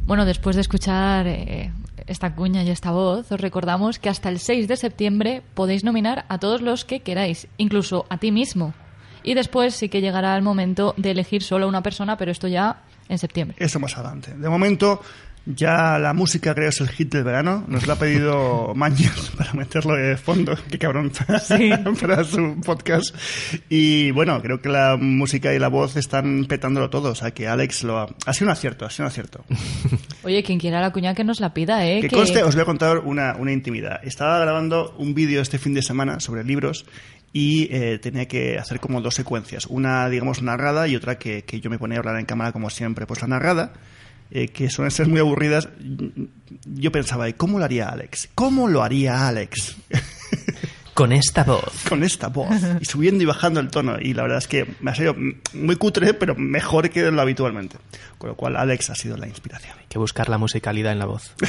Bueno, 0.04 0.24
después 0.24 0.56
de 0.56 0.62
escuchar 0.62 1.28
eh, 1.28 1.72
esta 2.08 2.34
cuña 2.34 2.64
y 2.64 2.70
esta 2.70 2.90
voz, 2.90 3.30
os 3.30 3.40
recordamos 3.40 4.00
que 4.00 4.08
hasta 4.08 4.30
el 4.30 4.40
6 4.40 4.66
de 4.66 4.76
septiembre 4.76 5.42
podéis 5.54 5.84
nominar 5.84 6.24
a 6.28 6.38
todos 6.38 6.60
los 6.60 6.84
que 6.84 6.98
queráis, 6.98 7.46
incluso 7.56 8.04
a 8.08 8.18
ti 8.18 8.32
mismo. 8.32 8.74
Y 9.22 9.34
después 9.34 9.76
sí 9.76 9.88
que 9.88 10.00
llegará 10.00 10.36
el 10.36 10.42
momento 10.42 10.92
de 10.96 11.12
elegir 11.12 11.44
solo 11.44 11.66
a 11.66 11.68
una 11.68 11.82
persona, 11.84 12.16
pero 12.16 12.32
esto 12.32 12.48
ya 12.48 12.82
en 13.08 13.18
septiembre. 13.18 13.56
Eso 13.60 13.78
más 13.80 13.96
adelante. 13.96 14.34
De 14.34 14.48
momento, 14.48 15.00
ya 15.46 15.98
la 16.00 16.12
música 16.12 16.54
creo 16.56 16.70
es 16.70 16.80
el 16.80 16.88
hit 16.88 17.12
del 17.12 17.22
verano. 17.22 17.64
Nos 17.68 17.86
lo 17.86 17.92
ha 17.92 17.96
pedido 17.96 18.72
Maños 18.76 19.32
para 19.36 19.52
meterlo 19.52 19.94
de 19.94 20.16
fondo. 20.16 20.56
Qué 20.70 20.78
cabrón 20.78 21.12
Sí. 21.46 21.70
para 22.00 22.24
su 22.24 22.60
podcast. 22.64 23.14
Y 23.68 24.10
bueno, 24.10 24.42
creo 24.42 24.60
que 24.60 24.68
la 24.68 24.96
música 24.96 25.54
y 25.54 25.58
la 25.60 25.68
voz 25.68 25.96
están 25.96 26.46
petándolo 26.46 26.90
todo. 26.90 27.10
O 27.10 27.14
sea 27.14 27.30
que 27.30 27.46
Alex 27.46 27.84
lo 27.84 27.98
ha... 27.98 28.08
Ha 28.26 28.32
sido 28.32 28.46
un 28.46 28.52
acierto, 28.52 28.84
ha 28.86 28.90
sido 28.90 29.04
un 29.04 29.08
acierto. 29.12 29.44
Oye, 30.24 30.42
quien 30.42 30.58
quiera 30.58 30.80
la 30.80 30.90
cuña 30.90 31.14
que 31.14 31.22
nos 31.22 31.38
la 31.38 31.54
pida, 31.54 31.86
¿eh? 31.86 32.00
Que 32.00 32.10
conste, 32.10 32.42
os 32.42 32.54
voy 32.56 32.62
a 32.62 32.66
contar 32.66 32.98
una, 32.98 33.36
una 33.36 33.52
intimidad. 33.52 34.00
Estaba 34.02 34.40
grabando 34.40 34.96
un 34.98 35.14
vídeo 35.14 35.40
este 35.40 35.58
fin 35.58 35.74
de 35.74 35.82
semana 35.82 36.18
sobre 36.18 36.42
libros 36.42 36.86
y 37.36 37.68
eh, 37.70 37.98
tenía 37.98 38.26
que 38.26 38.58
hacer 38.58 38.80
como 38.80 39.02
dos 39.02 39.14
secuencias. 39.14 39.66
Una, 39.66 40.08
digamos, 40.08 40.40
narrada 40.40 40.88
y 40.88 40.96
otra 40.96 41.18
que, 41.18 41.42
que 41.42 41.60
yo 41.60 41.68
me 41.68 41.78
ponía 41.78 41.98
a 41.98 42.00
hablar 42.00 42.18
en 42.18 42.24
cámara 42.24 42.50
como 42.50 42.70
siempre. 42.70 43.04
Pues 43.04 43.20
la 43.20 43.28
narrada, 43.28 43.74
eh, 44.30 44.48
que 44.48 44.70
suelen 44.70 44.90
ser 44.90 45.06
muy 45.06 45.20
aburridas, 45.20 45.68
yo 46.64 46.90
pensaba, 46.90 47.28
¿y 47.28 47.34
¿cómo 47.34 47.58
lo 47.58 47.66
haría 47.66 47.90
Alex? 47.90 48.30
¿Cómo 48.34 48.68
lo 48.68 48.82
haría 48.82 49.28
Alex? 49.28 49.76
Con 50.94 51.12
esta 51.12 51.44
voz. 51.44 51.84
Con 51.86 52.04
esta 52.04 52.28
voz. 52.28 52.48
Y 52.80 52.86
subiendo 52.86 53.22
y 53.22 53.26
bajando 53.26 53.60
el 53.60 53.68
tono. 53.68 53.98
Y 54.00 54.14
la 54.14 54.22
verdad 54.22 54.38
es 54.38 54.48
que 54.48 54.66
me 54.80 54.92
ha 54.92 54.94
salido 54.94 55.14
muy 55.52 55.76
cutre, 55.76 56.14
pero 56.14 56.34
mejor 56.36 56.88
que 56.88 57.10
lo 57.10 57.20
habitualmente. 57.20 57.76
Con 58.16 58.30
lo 58.30 58.36
cual, 58.36 58.56
Alex 58.56 58.88
ha 58.88 58.94
sido 58.94 59.18
la 59.18 59.28
inspiración. 59.28 59.76
Hay 59.78 59.84
que 59.90 59.98
buscar 59.98 60.30
la 60.30 60.38
musicalidad 60.38 60.90
en 60.92 61.00
la 61.00 61.06
voz. 61.06 61.34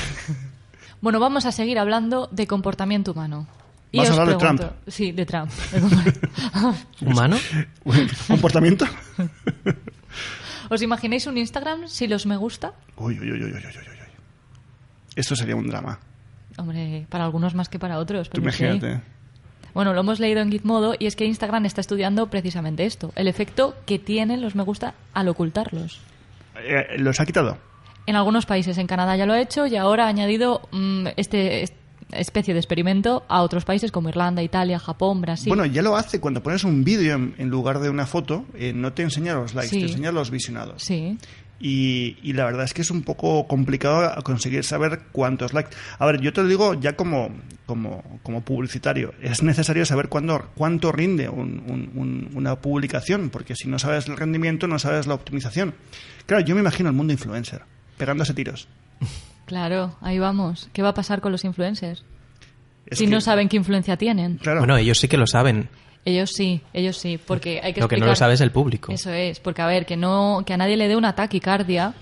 Bueno, 1.00 1.20
vamos 1.20 1.46
a 1.46 1.52
seguir 1.52 1.78
hablando 1.78 2.28
de 2.32 2.48
comportamiento 2.48 3.12
humano. 3.12 3.48
Y 3.98 4.00
¿Vas 4.00 4.10
a 4.10 4.14
hablar 4.14 4.28
de 4.30 4.36
Trump? 4.36 4.62
Sí, 4.88 5.12
de 5.12 5.26
Trump. 5.26 5.50
¿Humano? 7.02 7.38
¿Comportamiento? 8.28 8.86
¿Os 10.70 10.82
imagináis 10.82 11.26
un 11.28 11.38
Instagram 11.38 11.88
si 11.88 12.08
los 12.08 12.26
me 12.26 12.38
gusta? 12.38 12.74
Uy, 12.98 13.20
uy, 13.20 13.32
uy, 13.32 13.44
uy, 13.44 13.52
uy, 13.52 13.56
uy, 13.56 13.62
uy. 13.64 13.98
Esto 15.16 15.36
sería 15.36 15.56
un 15.56 15.68
drama. 15.68 16.00
Hombre, 16.58 17.06
para 17.10 17.24
algunos 17.26 17.56
más 17.56 17.70
que 17.70 17.80
para 17.80 17.98
otros. 18.00 18.30
Tú 18.30 18.42
pero 18.42 18.52
sí. 18.52 18.64
imagínate. 18.66 19.02
Bueno, 19.74 19.94
lo 19.94 20.02
hemos 20.02 20.20
leído 20.20 20.42
en 20.42 20.52
Gizmodo 20.52 20.96
y 21.00 21.06
es 21.06 21.16
que 21.16 21.26
Instagram 21.26 21.66
está 21.66 21.82
estudiando 21.82 22.28
precisamente 22.28 22.86
esto, 22.86 23.12
el 23.16 23.28
efecto 23.28 23.76
que 23.86 24.00
tienen 24.00 24.42
los 24.42 24.56
me 24.56 24.64
gusta 24.64 24.94
al 25.14 25.28
ocultarlos. 25.28 26.02
Eh, 26.64 26.98
¿Los 26.98 27.20
ha 27.20 27.26
quitado? 27.26 27.58
En 28.08 28.16
algunos 28.16 28.46
países, 28.46 28.78
en 28.78 28.88
Canadá 28.88 29.16
ya 29.16 29.26
lo 29.26 29.34
ha 29.34 29.40
hecho 29.42 29.68
y 29.68 29.76
ahora 29.76 30.06
ha 30.06 30.08
añadido 30.08 30.62
mm, 30.72 31.08
este, 31.18 31.64
est- 31.64 31.76
especie 32.12 32.54
de 32.54 32.60
experimento 32.60 33.26
a 33.28 33.42
otros 33.42 33.66
países 33.66 33.92
como 33.92 34.10
Irlanda, 34.10 34.42
Italia, 34.44 34.80
Japón, 34.80 35.22
Brasil. 35.22 35.50
Bueno, 35.50 35.66
ya 35.66 35.82
lo 35.82 35.96
hace 35.98 36.20
cuando 36.20 36.42
pones 36.44 36.64
un 36.64 36.84
vídeo 36.84 37.16
en, 37.16 37.36
en 37.38 37.50
lugar 37.50 37.80
de 37.80 37.90
una 37.90 38.06
foto, 38.06 38.46
eh, 38.56 38.74
no 38.74 38.94
te 38.94 39.04
enseña 39.04 39.34
los 39.36 39.54
likes, 39.56 39.70
Sí. 39.72 39.80
te 39.80 39.86
enseña 39.88 40.12
los 40.12 40.32
visionados. 40.32 40.84
sí. 40.84 41.18
Y, 41.60 42.18
y 42.22 42.34
la 42.34 42.46
verdad 42.46 42.66
es 42.66 42.74
que 42.76 42.84
es 42.84 42.92
un 42.92 43.02
poco 43.02 43.48
complicado 43.48 44.14
conseguir 44.24 44.64
saber 44.64 45.00
cuántos 45.12 45.54
likes. 45.56 45.76
A 45.98 46.06
ver, 46.06 46.22
yo 46.22 46.32
te 46.32 46.44
lo 46.44 46.48
digo 46.48 46.76
ya 46.76 46.96
como, 46.96 47.32
como, 47.66 48.04
como 48.22 48.42
publicitario. 48.42 49.16
Es 49.24 49.42
necesario 49.42 49.84
saber 49.84 50.08
cuándo, 50.08 50.52
cuánto 50.54 50.92
rinde 50.92 51.30
un- 51.30 51.64
un- 51.68 51.92
un- 51.96 52.30
una 52.36 52.58
publicación, 52.58 53.32
porque 53.32 53.56
si 53.56 53.68
no 53.68 53.80
sabes 53.80 54.08
el 54.08 54.18
rendimiento, 54.18 54.68
no 54.68 54.78
sabes 54.78 55.08
la 55.08 55.16
optimización. 55.16 55.74
Claro, 56.28 56.46
yo 56.46 56.54
me 56.54 56.62
imagino 56.62 56.90
el 56.90 56.96
mundo 56.96 57.12
influencer, 57.14 57.64
pegándose 57.98 58.36
tiros. 58.36 58.68
Claro, 59.48 59.96
ahí 60.02 60.20
vamos. 60.20 60.70
¿Qué 60.74 60.84
va 60.84 60.90
a 60.90 60.94
pasar 60.94 61.20
con 61.22 61.32
los 61.32 61.44
influencers? 61.44 62.04
Es 62.86 63.00
si 63.00 63.06
que- 63.06 63.12
no 63.12 63.20
saben 63.22 63.50
qué 63.50 63.58
influencia 63.58 63.98
tienen. 63.98 64.38
Claro. 64.38 64.60
Bueno, 64.60 64.78
ellos 64.78 65.00
sí 65.00 65.08
que 65.08 65.18
lo 65.18 65.26
saben. 65.26 65.70
Ellos 66.06 66.32
sí, 66.36 66.62
ellos 66.72 66.98
sí, 66.98 67.18
porque 67.18 67.60
hay 67.64 67.74
que 67.74 67.82
Lo 67.82 67.88
que 67.90 67.98
no 67.98 68.06
lo 68.06 68.16
sabe 68.16 68.36
es 68.36 68.42
el 68.42 68.52
público. 68.52 68.92
Eso 68.94 69.12
es, 69.12 69.40
porque 69.42 69.62
a 69.62 69.66
ver, 69.68 69.86
que 69.86 69.98
no 69.98 70.44
que 70.46 70.54
a 70.54 70.58
nadie 70.58 70.78
le 70.78 70.88
dé 70.88 70.96
una 70.96 71.16
taquicardia, 71.16 71.94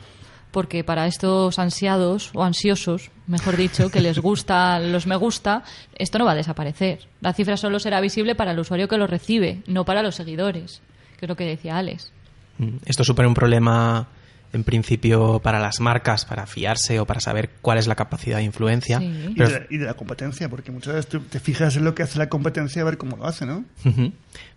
porque 0.51 0.83
para 0.83 1.07
estos 1.07 1.57
ansiados 1.57 2.29
o 2.35 2.43
ansiosos, 2.43 3.09
mejor 3.25 3.57
dicho, 3.57 3.89
que 3.89 4.01
les 4.01 4.19
gusta 4.19 4.79
los 4.79 5.07
me 5.07 5.15
gusta, 5.15 5.63
esto 5.97 6.19
no 6.19 6.25
va 6.25 6.33
a 6.33 6.35
desaparecer. 6.35 7.07
La 7.21 7.33
cifra 7.33 7.57
solo 7.57 7.79
será 7.79 7.99
visible 8.01 8.35
para 8.35 8.51
el 8.51 8.59
usuario 8.59 8.87
que 8.87 8.97
lo 8.97 9.07
recibe, 9.07 9.61
no 9.67 9.85
para 9.85 10.03
los 10.03 10.15
seguidores, 10.15 10.81
que 11.17 11.25
es 11.25 11.29
lo 11.29 11.35
que 11.35 11.45
decía 11.45 11.77
Alex. 11.77 12.11
Mm, 12.59 12.77
Esto 12.85 13.03
supone 13.03 13.27
un 13.27 13.33
problema, 13.33 14.07
en 14.53 14.63
principio, 14.63 15.39
para 15.39 15.59
las 15.59 15.79
marcas, 15.79 16.25
para 16.25 16.45
fiarse 16.47 16.99
o 16.99 17.05
para 17.05 17.19
saber 17.19 17.49
cuál 17.61 17.77
es 17.77 17.87
la 17.87 17.95
capacidad 17.95 18.37
de 18.37 18.43
influencia. 18.43 18.99
Sí. 18.99 19.05
Y, 19.05 19.33
de, 19.39 19.49
la- 19.49 19.65
y 19.69 19.77
de 19.77 19.85
la 19.85 19.93
competencia, 19.95 20.47
porque 20.49 20.71
muchas 20.71 20.93
veces 20.95 21.09
tú 21.09 21.19
te 21.21 21.39
fijas 21.39 21.75
en 21.75 21.83
lo 21.85 21.93
que 21.95 22.03
hace 22.03 22.17
la 22.19 22.29
competencia 22.29 22.81
a 22.81 22.85
ver 22.85 22.97
cómo 22.97 23.17
lo 23.17 23.25
hace, 23.25 23.45
¿no? 23.45 23.65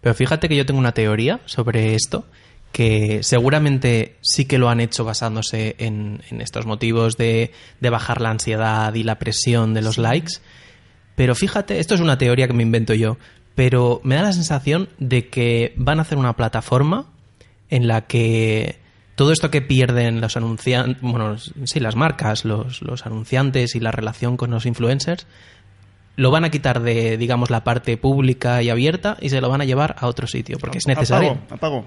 Pero 0.01 0.15
fíjate 0.15 0.49
que 0.49 0.57
yo 0.57 0.65
tengo 0.67 0.79
una 0.81 0.93
teoría 0.93 1.41
sobre 1.47 1.95
esto, 1.95 2.27
que 2.73 3.23
seguramente 3.23 4.17
sí 4.21 4.45
que 4.45 4.59
lo 4.59 4.69
han 4.69 4.81
hecho 4.81 5.05
basándose 5.05 5.75
en, 5.79 6.23
en 6.31 6.41
estos 6.41 6.67
motivos 6.67 7.17
de, 7.17 7.51
de 7.81 7.91
bajar 7.91 8.21
la 8.21 8.31
ansiedad 8.31 8.93
y 8.95 9.03
la 9.03 9.19
presión 9.19 9.75
de 9.75 9.83
los 9.83 9.99
likes. 9.99 10.35
Pero 11.17 11.35
fíjate, 11.35 11.79
esto 11.81 11.95
es 11.95 12.01
una 12.01 12.19
teoría 12.19 12.47
que 12.47 12.53
me 12.53 12.63
invento 12.63 12.95
yo, 12.95 13.17
pero 13.55 14.01
me 14.05 14.15
da 14.15 14.23
la 14.23 14.33
sensación 14.33 14.89
de 14.99 15.29
que 15.29 15.73
van 15.77 15.99
a 15.99 16.03
hacer 16.03 16.19
una 16.19 16.37
plataforma 16.37 17.07
en 17.71 17.89
la 17.89 18.03
que 18.07 18.79
todo 19.19 19.33
esto 19.33 19.51
que 19.51 19.61
pierden 19.61 20.21
los 20.21 20.37
anunciantes, 20.37 21.03
bueno, 21.03 21.37
sí, 21.39 21.81
las 21.81 21.97
marcas, 21.97 22.45
los, 22.45 22.83
los 22.83 23.05
anunciantes 23.05 23.75
y 23.75 23.81
la 23.81 23.91
relación 23.91 24.37
con 24.37 24.53
los 24.53 24.65
influencers, 24.65 25.27
lo 26.15 26.31
van 26.31 26.45
a 26.45 26.51
quitar 26.51 26.81
de, 26.81 27.17
digamos, 27.17 27.51
la 27.51 27.65
parte 27.65 27.97
pública 27.97 28.63
y 28.63 28.71
abierta 28.71 29.17
y 29.21 29.31
se 29.31 29.41
lo 29.41 29.49
van 29.49 29.61
a 29.61 29.65
llevar 29.65 29.97
a 29.99 30.07
otro 30.07 30.29
sitio, 30.29 30.59
porque 30.61 30.79
es 30.79 30.87
necesario. 30.87 31.33
Apago, 31.33 31.55
apago. 31.55 31.85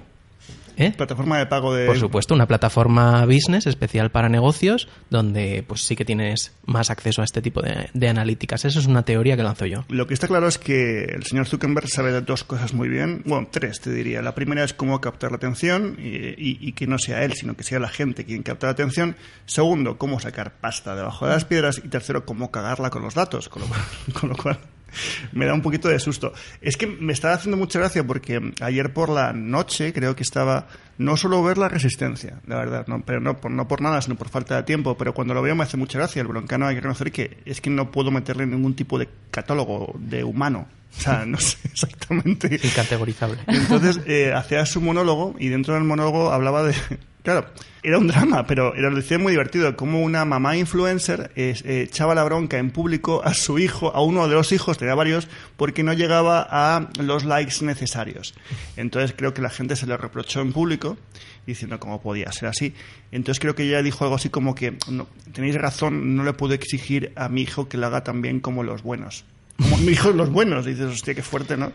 ¿Eh? 0.78 0.92
Plataforma 0.96 1.38
de 1.38 1.46
pago 1.46 1.74
de... 1.74 1.86
Por 1.86 1.98
supuesto, 2.00 2.34
una 2.34 2.48
plataforma 2.48 3.26
business 3.26 3.68
especial 3.68 4.12
para 4.12 4.30
negocios 4.30 4.88
donde 5.10 5.64
pues 5.68 5.82
sí 5.82 5.96
que 5.96 6.06
tienes 6.06 6.54
más 6.66 6.90
acceso 6.90 7.22
a 7.22 7.26
este 7.26 7.42
tipo 7.42 7.62
de, 7.62 7.90
de 7.94 8.10
analíticas. 8.10 8.66
Eso 8.66 8.80
es 8.80 8.86
una 8.88 9.04
teoría 9.04 9.36
que 9.36 9.44
lanzo 9.44 9.66
yo. 9.66 9.86
Lo 9.90 10.08
que 10.08 10.14
está 10.14 10.28
claro 10.28 10.48
es 10.48 10.58
que 10.58 11.04
el 11.06 11.24
señor 11.24 11.48
Zuckerberg 11.48 11.88
sabe 11.90 12.12
de 12.12 12.22
dos 12.22 12.44
cosas 12.44 12.74
muy 12.74 12.90
bien. 12.90 13.22
Bueno, 13.26 13.48
tres 13.52 13.80
te 13.82 13.92
diría. 13.92 14.22
La 14.22 14.36
primera 14.36 14.64
es 14.64 14.74
cómo 14.74 15.02
captar 15.02 15.32
la 15.32 15.38
atención 15.38 15.98
y, 16.00 16.08
y- 16.08 16.58
y 16.62 16.72
que 16.74 16.88
no 16.88 16.98
sea 17.00 17.24
él, 17.24 17.34
sino 17.34 17.56
que 17.56 17.64
sea 17.64 17.80
la 17.80 17.90
gente 17.90 18.26
quien 18.26 18.44
capta 18.44 18.68
la 18.68 18.72
atención. 18.74 19.16
Segundo, 19.46 19.98
cómo 19.98 20.20
sacar 20.20 20.54
pasta 20.60 20.96
debajo 20.96 21.26
de 21.28 21.34
las 21.34 21.46
piedras. 21.46 21.82
Y 21.84 21.88
tercero, 21.90 22.26
cómo 22.26 22.52
cagarla 22.52 22.90
con 22.90 23.02
los 23.02 23.14
datos. 23.16 23.50
Con 23.50 23.62
lo 23.64 23.68
cual, 23.68 23.82
con 24.20 24.30
lo 24.30 24.36
cual 24.38 24.60
me 25.32 25.46
da 25.46 25.54
un 25.54 25.62
poquito 25.62 25.88
de 25.88 26.00
susto. 26.00 26.34
Es 26.62 26.78
que 26.78 26.88
me 26.88 27.14
estaba 27.14 27.34
haciendo 27.34 27.58
mucha 27.58 27.80
gracia 27.80 28.06
porque 28.06 28.54
ayer 28.62 28.94
por 28.94 29.10
la 29.10 29.34
noche 29.34 29.94
creo 29.94 30.16
que 30.16 30.24
estaba 30.24 30.68
no 30.98 31.18
solo 31.18 31.42
ver 31.44 31.58
la 31.58 31.68
resistencia, 31.68 32.40
la 32.46 32.58
verdad, 32.58 32.86
no, 32.88 33.02
pero 33.02 33.20
no 33.20 33.38
por, 33.38 33.52
no 33.52 33.68
por 33.68 33.82
nada, 33.82 34.02
sino 34.02 34.16
por 34.16 34.30
falta 34.30 34.56
de 34.58 34.64
tiempo, 34.64 34.96
pero 34.98 35.14
cuando 35.14 35.34
lo 35.34 35.42
veo 35.42 35.56
me 35.56 35.64
hace 35.64 35.78
mucha 35.78 35.98
gracia. 35.98 36.22
El 36.22 36.28
broncano 36.28 36.68
hay 36.68 36.76
que 36.76 36.82
reconocer 36.82 37.12
que 37.12 37.40
es 37.46 37.62
que 37.62 37.70
no 37.70 37.92
puedo 37.92 38.12
meterle 38.12 38.46
ningún 38.46 38.76
tipo 38.76 39.00
de 39.00 39.10
catálogo 39.32 39.96
de 39.98 40.24
humano. 40.24 40.68
O 40.98 41.02
sea, 41.02 41.26
no 41.26 41.40
sé 41.40 41.58
exactamente. 41.72 42.60
Incategorizable. 42.62 43.40
Entonces, 43.48 44.02
eh, 44.06 44.34
hacía 44.34 44.66
su 44.66 44.82
monólogo 44.82 45.36
y 45.40 45.50
dentro 45.50 45.74
del 45.74 45.84
monólogo 45.84 46.32
hablaba 46.32 46.64
de... 46.64 46.76
Claro, 47.24 47.46
era 47.84 48.00
un 48.00 48.08
drama, 48.08 48.48
pero 48.48 48.74
era, 48.74 48.90
muy 49.20 49.34
divertido, 49.34 49.76
como 49.76 50.02
una 50.02 50.26
mamá 50.26 50.58
influencer 50.58 51.32
eh, 51.36 51.54
echaba 51.66 52.16
la 52.16 52.24
bronca 52.24 52.58
en 52.58 52.72
público 52.72 53.22
a 53.24 53.36
su 53.36 53.60
hijo, 53.60 53.96
a 53.96 54.02
uno 54.02 54.28
de 54.28 54.34
los 54.34 54.52
hijos, 54.52 54.80
tenía 54.80 54.96
varios, 54.96 55.28
porque 55.56 55.84
no 55.84 55.94
llegaba 55.94 56.48
a 56.50 56.90
los 57.00 57.24
likes 57.26 57.64
necesarios. 57.64 58.34
Entonces 58.76 59.14
creo 59.16 59.36
que 59.36 59.44
la 59.44 59.52
gente 59.52 59.76
se 59.76 59.86
le 59.86 59.98
reprochó 59.98 60.42
en 60.42 60.52
público, 60.52 60.98
diciendo 61.46 61.80
cómo 61.80 62.02
podía 62.02 62.32
ser 62.32 62.50
así. 62.50 62.74
Entonces 63.12 63.40
creo 63.40 63.54
que 63.54 63.64
ella 63.64 63.84
dijo 63.84 64.04
algo 64.04 64.16
así 64.16 64.30
como 64.30 64.56
que, 64.56 64.78
tenéis 65.32 65.56
razón, 65.56 66.16
no 66.16 66.24
le 66.24 66.34
puedo 66.34 66.56
exigir 66.56 67.14
a 67.16 67.30
mi 67.30 67.42
hijo 67.42 67.70
que 67.70 67.78
lo 67.78 67.86
haga 67.86 68.04
tan 68.04 68.24
bien 68.24 68.40
como 68.40 68.64
los 68.64 68.82
buenos 68.82 69.26
como 69.62 69.78
mi 69.78 69.92
hijo 69.94 70.12
los 70.12 70.30
buenos. 70.30 70.66
Dices, 70.66 70.86
hostia, 70.88 71.14
qué 71.14 71.22
fuerte, 71.24 71.58
¿no? 71.58 71.72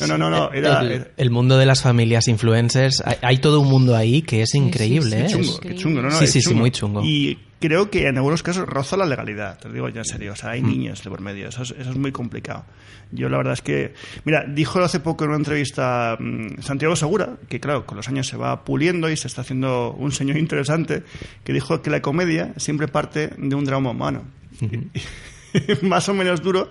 No, 0.00 0.06
no, 0.06 0.18
no, 0.18 0.30
no. 0.30 0.52
Era, 0.52 0.80
el, 0.80 1.08
el, 1.16 1.30
mundo 1.30 1.56
de 1.58 1.66
las 1.66 1.82
familias 1.82 2.28
influencers, 2.28 3.02
hay, 3.04 3.16
hay, 3.22 3.38
todo 3.38 3.60
un 3.60 3.68
mundo 3.68 3.96
ahí 3.96 4.22
que 4.22 4.42
es 4.42 4.54
increíble, 4.54 5.28
sí, 5.28 5.34
sí, 5.34 5.38
¿eh? 5.38 5.38
Qué 5.38 5.44
chungo, 5.44 5.60
qué 5.60 5.74
chungo, 5.74 6.02
¿no? 6.02 6.08
no 6.10 6.18
sí, 6.18 6.26
sí, 6.26 6.40
chungo. 6.40 6.54
sí, 6.54 6.60
muy 6.60 6.70
chungo. 6.70 7.02
Y 7.04 7.38
creo 7.60 7.90
que 7.90 8.06
en 8.06 8.16
algunos 8.16 8.42
casos 8.42 8.66
roza 8.66 8.96
la 8.96 9.04
legalidad, 9.06 9.58
te 9.58 9.68
lo 9.68 9.74
digo 9.74 9.88
ya 9.88 10.00
en 10.00 10.04
serio. 10.04 10.32
O 10.32 10.36
sea, 10.36 10.50
hay 10.50 10.62
Mm. 10.62 10.68
niños 10.68 11.02
de 11.02 11.10
por 11.10 11.20
medio, 11.20 11.48
eso 11.48 11.62
es, 11.62 11.70
eso 11.78 11.90
es 11.90 11.96
muy 11.96 12.12
complicado. 12.12 12.64
Yo 13.10 13.28
la 13.30 13.38
verdad 13.38 13.54
es 13.54 13.62
que, 13.62 13.94
mira, 14.24 14.44
dijo 14.46 14.80
hace 14.80 15.00
poco 15.00 15.24
en 15.24 15.30
una 15.30 15.38
entrevista 15.38 16.16
mmm, 16.20 16.60
Santiago 16.60 16.94
Segura, 16.94 17.36
que 17.48 17.58
claro, 17.58 17.86
con 17.86 17.96
los 17.96 18.06
años 18.08 18.26
se 18.26 18.36
va 18.36 18.64
puliendo 18.64 19.08
y 19.10 19.16
se 19.16 19.28
está 19.28 19.40
haciendo 19.40 19.92
un 19.92 20.12
señor 20.12 20.36
interesante, 20.38 21.02
que 21.44 21.52
dijo 21.52 21.80
que 21.82 21.90
la 21.90 22.02
comedia 22.02 22.52
siempre 22.58 22.86
parte 22.86 23.30
de 23.38 23.54
un 23.54 23.64
drama 23.64 23.90
humano. 23.90 24.24
Uh 24.60 24.64
-huh. 24.66 24.90
más 25.82 26.08
o 26.08 26.14
menos 26.14 26.42
duro 26.42 26.68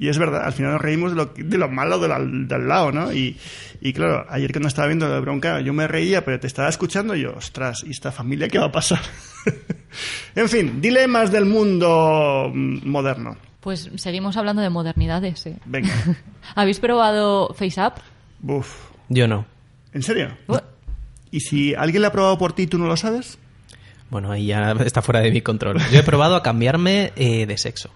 y 0.00 0.08
es 0.08 0.18
verdad, 0.18 0.44
al 0.44 0.54
final 0.54 0.72
nos 0.72 0.80
reímos 0.80 1.10
de 1.10 1.16
lo, 1.16 1.26
de 1.26 1.58
lo 1.58 1.68
malo 1.68 1.98
del, 1.98 2.48
del 2.48 2.66
lado, 2.66 2.90
¿no? 2.90 3.12
Y, 3.12 3.36
y, 3.82 3.92
claro, 3.92 4.24
ayer 4.30 4.50
cuando 4.50 4.68
estaba 4.68 4.88
viendo 4.88 5.06
la 5.06 5.20
bronca 5.20 5.60
yo 5.60 5.74
me 5.74 5.86
reía, 5.86 6.24
pero 6.24 6.40
te 6.40 6.46
estaba 6.46 6.70
escuchando 6.70 7.14
y 7.14 7.20
yo, 7.20 7.34
ostras, 7.36 7.84
¿y 7.86 7.90
esta 7.90 8.10
familia 8.10 8.48
qué 8.48 8.58
va 8.58 8.66
a 8.66 8.72
pasar? 8.72 9.00
en 10.34 10.48
fin, 10.48 10.80
dilemas 10.80 11.30
del 11.30 11.44
mundo 11.44 12.50
moderno. 12.54 13.36
Pues 13.60 13.90
seguimos 13.96 14.38
hablando 14.38 14.62
de 14.62 14.70
modernidades. 14.70 15.46
¿eh? 15.46 15.58
Venga. 15.66 15.92
¿Habéis 16.54 16.80
probado 16.80 17.52
FaceApp? 17.54 17.98
Uf. 18.42 18.74
Yo 19.10 19.28
no. 19.28 19.44
¿En 19.92 20.02
serio? 20.02 20.30
¿Y 21.30 21.40
si 21.40 21.74
alguien 21.74 22.00
la 22.00 22.08
ha 22.08 22.12
probado 22.12 22.38
por 22.38 22.54
ti 22.54 22.62
y 22.62 22.66
tú 22.68 22.78
no 22.78 22.86
lo 22.86 22.96
sabes? 22.96 23.38
Bueno, 24.08 24.32
ahí 24.32 24.46
ya 24.46 24.72
está 24.84 25.02
fuera 25.02 25.20
de 25.20 25.30
mi 25.30 25.42
control. 25.42 25.78
Yo 25.92 26.00
he 26.00 26.02
probado 26.02 26.36
a 26.36 26.42
cambiarme 26.42 27.12
eh, 27.16 27.44
de 27.44 27.58
sexo. 27.58 27.90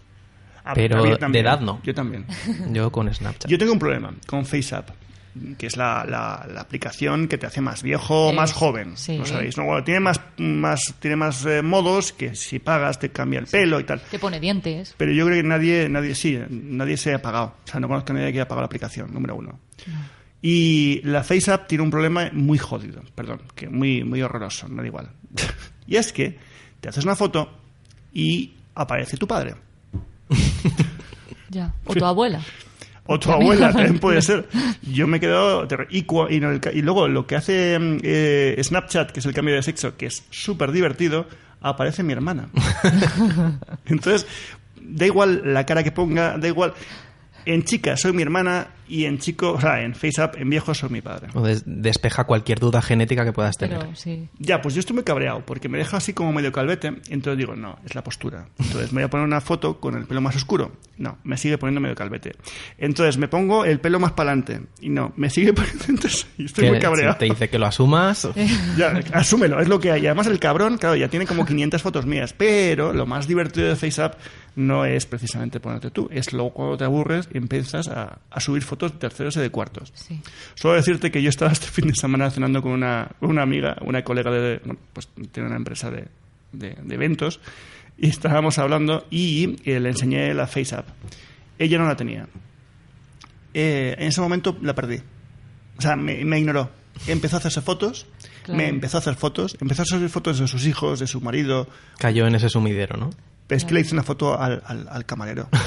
Ah, 0.64 0.73
pero 0.75 1.02
de 1.04 1.38
edad 1.38 1.61
no. 1.61 1.80
Yo 1.83 1.94
también. 1.94 2.26
Yo 2.73 2.90
con 2.90 3.12
Snapchat. 3.12 3.50
Yo 3.50 3.59
tengo 3.59 3.73
un 3.73 3.78
problema 3.78 4.14
con 4.26 4.47
FaceApp, 4.47 4.90
que 5.59 5.66
es 5.66 5.76
la, 5.76 6.06
la, 6.09 6.47
la 6.50 6.61
aplicación 6.62 7.28
que 7.28 7.37
te 7.37 7.47
hace 7.47 7.61
más 7.61 7.83
viejo 7.83 8.28
o 8.28 8.33
más 8.33 8.52
joven. 8.52 8.97
Sí. 8.97 9.18
¿No 9.18 9.26
sabéis? 9.26 9.59
No, 9.59 9.64
bueno, 9.64 9.85
tiene 9.85 10.00
más, 10.00 10.21
más, 10.38 10.94
tiene 11.00 11.16
más 11.16 11.44
eh, 11.44 11.61
modos 11.61 12.12
que 12.12 12.35
si 12.35 12.61
pagas 12.61 12.99
te 12.99 13.11
cambia 13.11 13.40
el 13.40 13.47
pelo 13.47 13.78
y 13.78 13.85
tal. 13.85 14.00
Te 14.00 14.18
pone 14.18 14.40
dientes. 14.40 14.94
Pero 14.97 15.12
yo 15.12 15.26
creo 15.26 15.42
que 15.42 15.47
nadie, 15.47 15.88
nadie 15.90 16.14
sí, 16.14 16.38
nadie 16.49 16.97
se 16.97 17.12
ha 17.12 17.21
pagado. 17.21 17.56
O 17.64 17.71
sea, 17.71 17.78
no 17.78 17.88
conozco 17.88 18.12
a 18.12 18.14
nadie 18.14 18.33
que 18.33 18.38
haya 18.38 18.49
pagado 18.49 18.62
la 18.62 18.66
aplicación, 18.66 19.12
número 19.12 19.37
uno. 19.37 19.59
No. 19.87 20.14
Y 20.47 21.00
la 21.04 21.25
FaceApp 21.25 21.66
tiene 21.66 21.85
un 21.85 21.90
problema 21.90 22.28
muy 22.33 22.59
jodido, 22.59 23.02
perdón, 23.14 23.40
que 23.54 23.68
muy, 23.71 24.04
muy 24.04 24.21
horroroso, 24.21 24.68
no 24.68 24.83
da 24.83 24.87
igual. 24.87 25.11
y 25.87 25.97
es 25.97 26.12
que 26.12 26.38
te 26.80 26.90
haces 26.90 27.02
una 27.04 27.16
foto 27.16 27.50
y 28.12 28.52
aparece 28.75 29.16
tu 29.16 29.26
padre. 29.26 29.54
ya. 31.50 31.73
O 31.85 31.94
tu 31.94 32.04
abuela. 32.04 32.40
O 33.06 33.18
tu 33.18 33.30
abuela, 33.30 33.73
también 33.73 33.99
puede 33.99 34.23
ser. 34.23 34.49
Yo 34.83 35.06
me 35.06 35.18
he 35.18 35.21
quedado... 35.21 35.68
Y, 35.90 35.99
y, 35.99 36.40
no, 36.40 36.52
y 36.73 36.83
luego 36.83 37.09
lo 37.09 37.26
que 37.26 37.37
hace 37.37 37.78
eh, 38.02 38.61
Snapchat, 38.62 39.11
que 39.11 39.21
es 39.21 39.26
el 39.26 39.35
cambio 39.35 39.54
de 39.54 39.62
sexo, 39.62 39.97
que 39.97 40.06
es 40.06 40.25
súper 40.30 40.73
divertido, 40.73 41.26
aparece 41.61 42.02
mi 42.02 42.12
hermana. 42.12 42.49
Entonces, 43.87 44.26
da 44.80 45.06
igual 45.06 45.42
la 45.44 45.66
cara 45.66 45.83
que 45.83 45.92
ponga, 45.92 46.38
da 46.38 46.49
igual... 46.49 46.75
En 47.47 47.65
chica 47.65 47.97
soy 47.97 48.13
mi 48.13 48.23
hermana 48.23 48.69
y 48.87 49.07
en 49.07 49.19
chico, 49.19 49.53
o 49.53 49.61
sea, 49.61 49.83
en 49.83 49.95
FaceApp, 49.95 50.37
en 50.37 50.51
viejo 50.51 50.75
soy 50.75 50.91
mi 50.91 51.01
padre. 51.01 51.29
O 51.35 51.43
des 51.43 51.63
despeja 51.65 52.25
cualquier 52.25 52.59
duda 52.59 52.83
genética 52.83 53.25
que 53.25 53.33
puedas 53.33 53.57
tener. 53.57 53.79
Pero, 53.79 53.97
sí. 53.97 54.29
Ya, 54.39 54.61
pues 54.61 54.75
yo 54.75 54.81
estoy 54.81 54.95
muy 54.95 55.05
cabreado 55.05 55.45
porque 55.45 55.69
me 55.69 55.79
deja 55.79 55.97
así 55.97 56.13
como 56.13 56.33
medio 56.33 56.53
calvete. 56.53 56.89
Entonces 57.09 57.38
digo, 57.38 57.57
no, 57.57 57.79
es 57.85 57.95
la 57.95 58.05
postura. 58.05 58.47
Entonces 58.59 58.92
me 58.92 59.01
voy 59.03 59.07
a 59.07 59.11
poner 59.11 59.27
una 59.27 59.40
foto 59.40 59.81
con 59.81 59.97
el 59.97 60.05
pelo 60.05 60.21
más 60.21 60.37
oscuro. 60.37 60.73
No, 60.99 61.18
me 61.25 61.37
sigue 61.37 61.57
poniendo 61.57 61.81
medio 61.81 61.95
calvete. 61.95 62.33
Entonces 62.79 63.16
me 63.16 63.29
pongo 63.29 63.64
el 63.64 63.81
pelo 63.81 63.99
más 63.99 64.12
para 64.12 64.33
adelante. 64.33 64.61
Y 64.81 64.90
no, 64.90 65.12
me 65.16 65.31
sigue 65.31 65.53
poniendo. 65.55 65.85
Entonces 65.88 66.27
estoy 66.38 66.68
muy 66.68 66.79
cabreado. 66.79 67.14
Si 67.14 67.18
te 67.21 67.25
dice 67.27 67.49
que 67.49 67.59
lo 67.59 67.66
asumas. 67.66 68.29
ya, 68.77 69.01
asúmelo, 69.12 69.61
es 69.61 69.68
lo 69.68 69.81
que 69.81 69.92
hay. 69.92 70.07
Además 70.07 70.27
el 70.27 70.38
cabrón, 70.38 70.77
claro, 70.77 70.97
ya 70.97 71.09
tiene 71.09 71.27
como 71.27 71.47
500 71.47 71.81
fotos 71.81 72.07
mías. 72.07 72.35
Pero 72.37 72.92
lo 72.92 73.07
más 73.07 73.27
divertido 73.27 73.68
de 73.68 73.77
FaceApp 73.77 74.14
no 74.57 74.85
es 74.85 75.07
precisamente 75.07 75.61
ponerte 75.61 75.90
tú. 75.90 76.09
Es 76.12 76.33
luego 76.33 76.53
cuando 76.53 76.77
te 76.77 76.85
aburres 76.85 77.29
y 77.33 77.38
empiezas 77.38 77.88
a, 77.88 78.19
a 78.31 78.40
subir 78.40 78.62
fotos 78.62 78.93
de 78.93 78.99
terceros 78.99 79.37
y 79.37 79.40
de 79.40 79.51
cuartos. 79.51 79.93
Sí. 79.95 80.21
Solo 80.55 80.75
decirte 80.75 81.11
que 81.11 81.23
yo 81.23 81.29
estaba 81.29 81.53
este 81.53 81.67
fin 81.67 81.88
de 81.88 81.95
semana 81.95 82.31
cenando 82.31 82.62
con 82.62 82.73
una, 82.73 83.11
una 83.21 83.43
amiga, 83.43 83.77
una 83.83 84.03
colega 84.05 84.31
de, 84.31 84.61
bueno, 84.64 84.81
pues 84.93 85.09
tiene 85.33 85.49
una 85.49 85.57
empresa 85.57 85.90
de, 85.90 86.09
de, 86.53 86.77
de, 86.83 86.95
eventos, 86.95 87.40
y 87.99 88.09
estábamos 88.09 88.59
hablando 88.59 89.07
y 89.11 89.57
eh, 89.64 89.81
le 89.81 89.90
enseñé 89.90 90.35
la 90.35 90.47
FaceApp. 90.47 90.87
Ella 91.59 91.79
no 91.79 91.87
la 91.87 91.97
tenía. 91.97 92.27
Eh, 93.53 93.95
en 93.99 94.09
ese 94.09 94.21
momento 94.21 94.57
la 94.62 94.75
perdí. 94.75 95.01
O 95.79 95.83
sea, 95.83 95.97
me, 95.97 96.25
me 96.25 96.38
ignoró. 96.38 96.71
Empezó 97.09 97.37
a 97.37 97.38
hacerse 97.40 97.61
fotos, 97.61 98.07
claro. 98.45 98.57
me 98.57 98.69
empezó 98.69 98.99
a 98.99 99.01
hacer 99.01 99.17
fotos, 99.17 99.57
empezó 99.61 99.83
a 99.83 99.85
hacer 99.85 100.09
fotos 100.09 100.38
de 100.38 100.47
sus 100.47 100.64
hijos, 100.67 101.01
de 101.01 101.09
su 101.09 101.21
marido. 101.21 101.67
Cayó 101.99 102.27
en 102.27 102.37
ese 102.37 102.49
sumidero, 102.49 102.97
¿no? 102.97 103.11
Pero 103.46 103.57
es 103.57 103.64
que 103.64 103.74
le 103.74 103.80
hice 103.80 103.94
una 103.94 104.02
foto 104.02 104.38
al, 104.38 104.62
al, 104.66 104.88
al 104.88 105.04
camarero. 105.07 105.48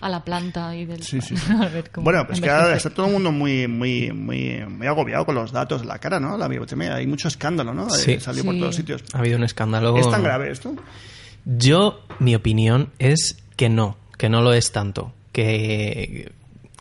a 0.00 0.08
la 0.08 0.22
planta 0.22 0.74
y 0.76 0.84
del 0.84 1.02
sí, 1.02 1.20
sí, 1.20 1.36
sí. 1.36 1.52
bueno 1.96 2.26
pues 2.26 2.40
que 2.40 2.50
ahora 2.50 2.76
está 2.76 2.90
todo 2.90 3.06
el 3.06 3.12
mundo 3.12 3.32
muy 3.32 3.66
muy 3.66 4.12
muy 4.12 4.64
muy 4.68 4.86
agobiado 4.86 5.24
con 5.24 5.34
los 5.34 5.52
datos 5.52 5.82
de 5.82 5.86
la 5.86 5.98
cara 5.98 6.20
no 6.20 6.36
la 6.36 6.48
biometría 6.48 6.96
hay 6.96 7.06
mucho 7.06 7.28
escándalo 7.28 7.72
no 7.72 7.88
sí. 7.90 8.20
salió 8.20 8.42
sí. 8.42 8.48
por 8.48 8.58
todos 8.58 8.76
sitios 8.76 9.02
ha 9.12 9.18
habido 9.18 9.38
un 9.38 9.44
escándalo 9.44 9.96
es 9.96 10.10
tan 10.10 10.22
grave 10.22 10.50
esto 10.50 10.74
yo 11.44 12.02
mi 12.18 12.34
opinión 12.34 12.90
es 12.98 13.42
que 13.56 13.68
no 13.68 13.96
que 14.18 14.28
no 14.28 14.42
lo 14.42 14.52
es 14.52 14.72
tanto 14.72 15.12
que 15.32 16.32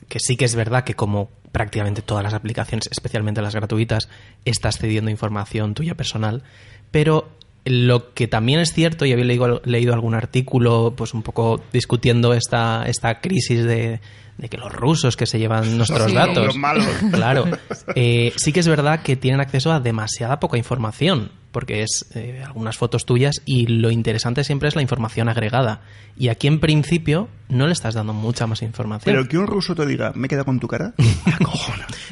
que 0.10 0.20
sí 0.20 0.36
que 0.36 0.46
es 0.46 0.56
verdad 0.56 0.84
que 0.84 0.96
como 0.96 1.30
prácticamente 1.52 2.02
todas 2.02 2.24
las 2.24 2.34
aplicaciones 2.34 2.88
especialmente 2.92 3.42
las 3.42 3.56
gratuitas 3.56 4.10
estás 4.44 4.78
cediendo 4.78 5.10
información 5.10 5.74
tuya 5.74 5.96
personal 5.96 6.44
pero 6.92 7.30
lo 7.66 8.14
que 8.14 8.28
también 8.28 8.60
es 8.60 8.74
cierto, 8.74 9.06
y 9.06 9.12
había 9.12 9.26
leído, 9.26 9.62
leído, 9.66 9.94
algún 9.94 10.14
artículo, 10.14 10.94
pues 10.96 11.14
un 11.14 11.24
poco 11.24 11.62
discutiendo 11.74 12.34
esta, 12.34 12.86
esta 12.86 13.20
crisis 13.20 13.66
de, 13.66 14.00
de 14.38 14.50
que 14.50 14.58
los 14.58 14.72
rusos 14.72 15.18
que 15.18 15.26
se 15.26 15.40
llevan 15.40 15.78
nuestros 15.78 16.10
sí. 16.10 16.16
datos. 16.16 16.46
Los 16.46 16.58
malos. 16.58 16.86
Claro. 17.12 17.46
Eh, 17.96 18.34
sí 18.36 18.52
que 18.52 18.60
es 18.60 18.68
verdad 18.68 19.02
que 19.02 19.16
tienen 19.16 19.40
acceso 19.40 19.72
a 19.72 19.80
demasiada 19.80 20.40
poca 20.40 20.58
información, 20.58 21.32
porque 21.56 21.84
es 21.84 22.06
eh, 22.16 22.44
algunas 22.46 22.76
fotos 22.76 23.06
tuyas 23.06 23.42
y 23.46 23.68
lo 23.68 23.90
interesante 23.90 24.44
siempre 24.44 24.68
es 24.68 24.76
la 24.76 24.82
información 24.82 25.30
agregada. 25.30 25.80
Y 26.18 26.28
aquí 26.28 26.48
en 26.48 26.60
principio 26.60 27.30
no 27.48 27.66
le 27.66 27.72
estás 27.72 27.94
dando 27.94 28.12
mucha 28.12 28.46
más 28.46 28.62
información. 28.62 29.16
Pero 29.16 29.26
que 29.26 29.38
un 29.38 29.48
ruso 29.48 29.74
te 29.74 29.86
diga, 29.86 30.12
me 30.16 30.28
queda 30.28 30.44
con 30.44 30.60
tu 30.60 30.68
cara. 30.68 30.94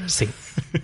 Sí, 0.05 0.27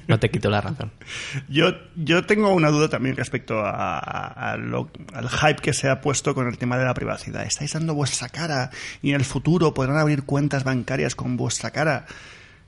no 0.07 0.17
te 0.19 0.29
quito 0.29 0.49
la 0.49 0.61
razón. 0.61 0.91
Yo, 1.49 1.71
yo 1.95 2.25
tengo 2.25 2.53
una 2.53 2.69
duda 2.69 2.87
también 2.87 3.17
respecto 3.17 3.59
a, 3.59 3.99
a, 3.99 4.51
a 4.51 4.57
lo, 4.57 4.89
al 5.13 5.29
hype 5.29 5.61
que 5.61 5.73
se 5.73 5.89
ha 5.89 5.99
puesto 5.99 6.33
con 6.33 6.47
el 6.47 6.57
tema 6.57 6.77
de 6.77 6.85
la 6.85 6.93
privacidad. 6.93 7.43
Estáis 7.45 7.73
dando 7.73 7.93
vuestra 7.93 8.29
cara 8.29 8.71
y 9.01 9.09
en 9.09 9.15
el 9.15 9.25
futuro 9.25 9.73
podrán 9.73 9.97
abrir 9.97 10.23
cuentas 10.23 10.63
bancarias 10.63 11.15
con 11.15 11.35
vuestra 11.35 11.71
cara. 11.71 12.05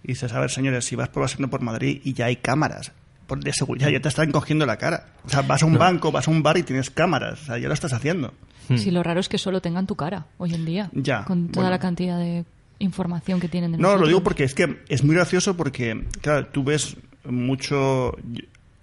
Y 0.04 0.10
dices, 0.10 0.34
a 0.34 0.40
ver, 0.40 0.52
señores, 0.52 0.86
si 0.86 0.96
vas 0.96 1.10
paseando 1.10 1.50
por 1.50 1.62
Madrid 1.62 2.02
y 2.04 2.14
ya 2.14 2.26
hay 2.26 2.38
cámaras 2.38 2.92
de 3.40 3.54
seguridad, 3.54 3.90
ya 3.90 4.00
te 4.00 4.10
están 4.10 4.32
cogiendo 4.32 4.66
la 4.66 4.78
cara. 4.78 5.06
O 5.26 5.30
sea, 5.30 5.42
vas 5.42 5.64
a 5.64 5.66
un 5.66 5.74
no. 5.74 5.80
banco, 5.80 6.12
vas 6.12 6.28
a 6.28 6.32
un 6.32 6.44
bar 6.44 6.58
y 6.58 6.64
tienes 6.64 6.90
cámaras. 6.90 7.42
O 7.42 7.46
sea, 7.46 7.58
ya 7.58 7.68
lo 7.68 7.74
estás 7.74 7.94
haciendo. 7.94 8.34
Sí, 8.78 8.92
lo 8.92 9.04
raro 9.04 9.20
es 9.20 9.28
que 9.30 9.38
solo 9.38 9.62
tengan 9.62 9.86
tu 9.88 9.96
cara 9.96 10.28
hoy 10.38 10.54
en 10.54 10.66
día. 10.66 10.90
Ya. 10.94 11.26
Con 11.26 11.48
toda 11.50 11.64
bueno. 11.64 11.72
la 11.72 11.80
cantidad 11.80 12.18
de 12.18 12.46
información 12.80 13.40
que 13.40 13.48
tienen 13.50 13.72
de 13.74 13.78
No, 13.78 13.84
nosotros. 13.84 14.02
lo 14.02 14.08
digo 14.08 14.24
porque 14.24 14.44
es 14.44 14.54
que 14.56 14.82
es 14.88 15.04
muy 15.04 15.16
gracioso 15.16 15.58
porque, 15.58 16.06
claro, 16.22 16.48
tú 16.48 16.64
ves 16.64 16.96
mucho... 17.26 18.16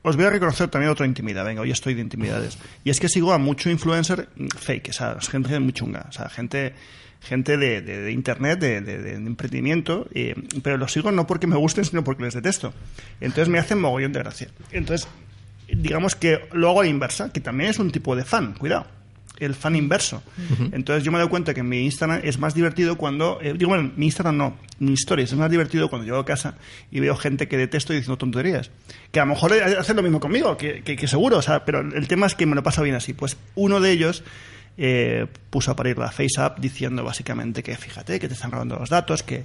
Os 0.09 0.17
voy 0.17 0.25
a 0.25 0.31
reconocer 0.31 0.69
también 0.69 0.91
otra 0.91 1.07
intimidad, 1.07 1.45
venga, 1.45 1.61
hoy 1.61 1.71
estoy 1.71 1.95
de 1.95 2.01
intimidades. 2.01 2.59
Y 2.85 2.91
es 2.91 2.99
que 2.99 3.09
sigo 3.09 3.33
a 3.33 3.39
mucho 3.39 3.69
influencer 3.71 4.29
fake, 4.57 4.89
o 4.89 4.93
sea, 4.93 5.19
gente 5.21 5.59
muy 5.61 5.73
chunga, 5.73 6.07
o 6.09 6.13
sea, 6.13 6.29
gente 6.29 6.75
gente 7.21 7.57
de, 7.57 7.83
de- 7.83 8.13
internet, 8.13 8.61
de, 8.61 9.15
emprendimiento, 9.15 10.07
pero 10.63 10.77
los 10.77 10.93
sigo 10.93 11.11
no 11.11 11.27
porque 11.27 11.47
me 11.47 11.57
gusten, 11.57 11.85
sino 11.85 12.05
porque 12.05 12.23
les 12.23 12.35
detesto. 12.35 12.73
Entonces 13.21 13.49
me 13.49 13.59
hacen 13.59 13.81
mogollón 13.81 14.13
de 14.13 14.21
gracia. 14.21 14.49
Entonces, 14.71 15.09
digamos 15.67 16.15
que 16.15 16.41
lo 16.53 16.69
hago 16.71 16.81
a 16.81 16.85
la 16.85 16.91
inversa, 16.91 17.33
que 17.33 17.41
también 17.41 17.71
es 17.71 17.79
un 17.79 17.91
tipo 17.91 18.15
de 18.17 18.25
fan, 18.25 18.55
cuidado. 18.55 18.87
El 19.39 19.55
fan 19.55 19.77
inverso. 19.77 20.23
Entonces 20.73 21.05
yo 21.05 21.13
me 21.13 21.19
doy 21.19 21.29
cuenta 21.29 21.55
que 21.55 21.63
mi 21.63 21.85
Instagram 21.85 22.21
es 22.25 22.39
más 22.39 22.55
divertido 22.55 22.97
cuando. 22.97 23.39
eh, 23.41 23.55
digo, 23.57 23.69
bueno, 23.69 23.93
mi 23.97 24.07
Instagram 24.07 24.37
no, 24.37 24.57
mi 24.81 24.95
stories 24.95 25.31
es 25.33 25.39
más 25.39 25.51
divertido 25.51 25.89
cuando 25.89 26.05
llego 26.07 26.19
a 26.19 26.25
casa 26.25 26.57
y 26.91 27.01
veo 27.01 27.15
gente 27.17 27.47
que 27.49 27.57
detesto 27.57 27.93
y 27.93 27.97
diciendo 27.97 28.19
tonterías. 28.19 28.71
Que 29.13 29.21
a 29.21 29.25
lo 29.25 29.31
mejor 29.31 29.53
hacen 29.53 29.97
lo 29.97 30.03
mismo 30.03 30.19
conmigo, 30.21 30.57
que, 30.57 30.83
que- 30.83 30.97
que 30.97 31.07
seguro, 31.07 31.37
o 31.39 31.43
sea, 31.43 31.65
pero 31.65 31.81
el 31.81 32.09
tema 32.09 32.27
es 32.27 32.35
que 32.35 32.47
me 32.47 32.55
lo 32.57 32.63
pasa 32.63 32.83
bien 32.83 32.97
así. 32.97 33.13
Pues 33.13 33.37
uno 33.55 33.81
de 33.81 33.93
ellos 33.93 34.25
eh, 34.77 35.27
puso 35.51 35.71
a 35.73 35.77
parir 35.77 35.99
la 35.99 36.11
FaceApp 36.11 36.59
diciendo 36.61 37.03
básicamente 37.05 37.63
que 37.63 37.77
fíjate 37.77 38.19
que 38.21 38.29
te 38.29 38.35
están 38.35 38.51
robando 38.53 38.77
los 38.77 38.91
datos, 38.91 39.23
que 39.23 39.43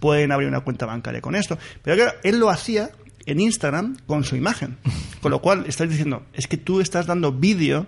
pueden 0.00 0.32
abrir 0.32 0.48
una 0.48 0.60
cuenta 0.60 0.86
bancaria 0.86 1.20
con 1.20 1.34
esto. 1.34 1.58
Pero 1.82 1.96
claro, 1.96 2.12
él 2.22 2.38
lo 2.38 2.50
hacía 2.50 2.90
en 3.26 3.40
Instagram 3.40 3.96
con 4.06 4.22
su 4.24 4.36
imagen. 4.36 4.76
Con 5.20 5.30
lo 5.32 5.40
cual 5.40 5.64
estás 5.66 5.88
diciendo, 5.88 6.24
es 6.34 6.46
que 6.46 6.56
tú 6.56 6.80
estás 6.80 7.06
dando 7.06 7.32
vídeo 7.32 7.86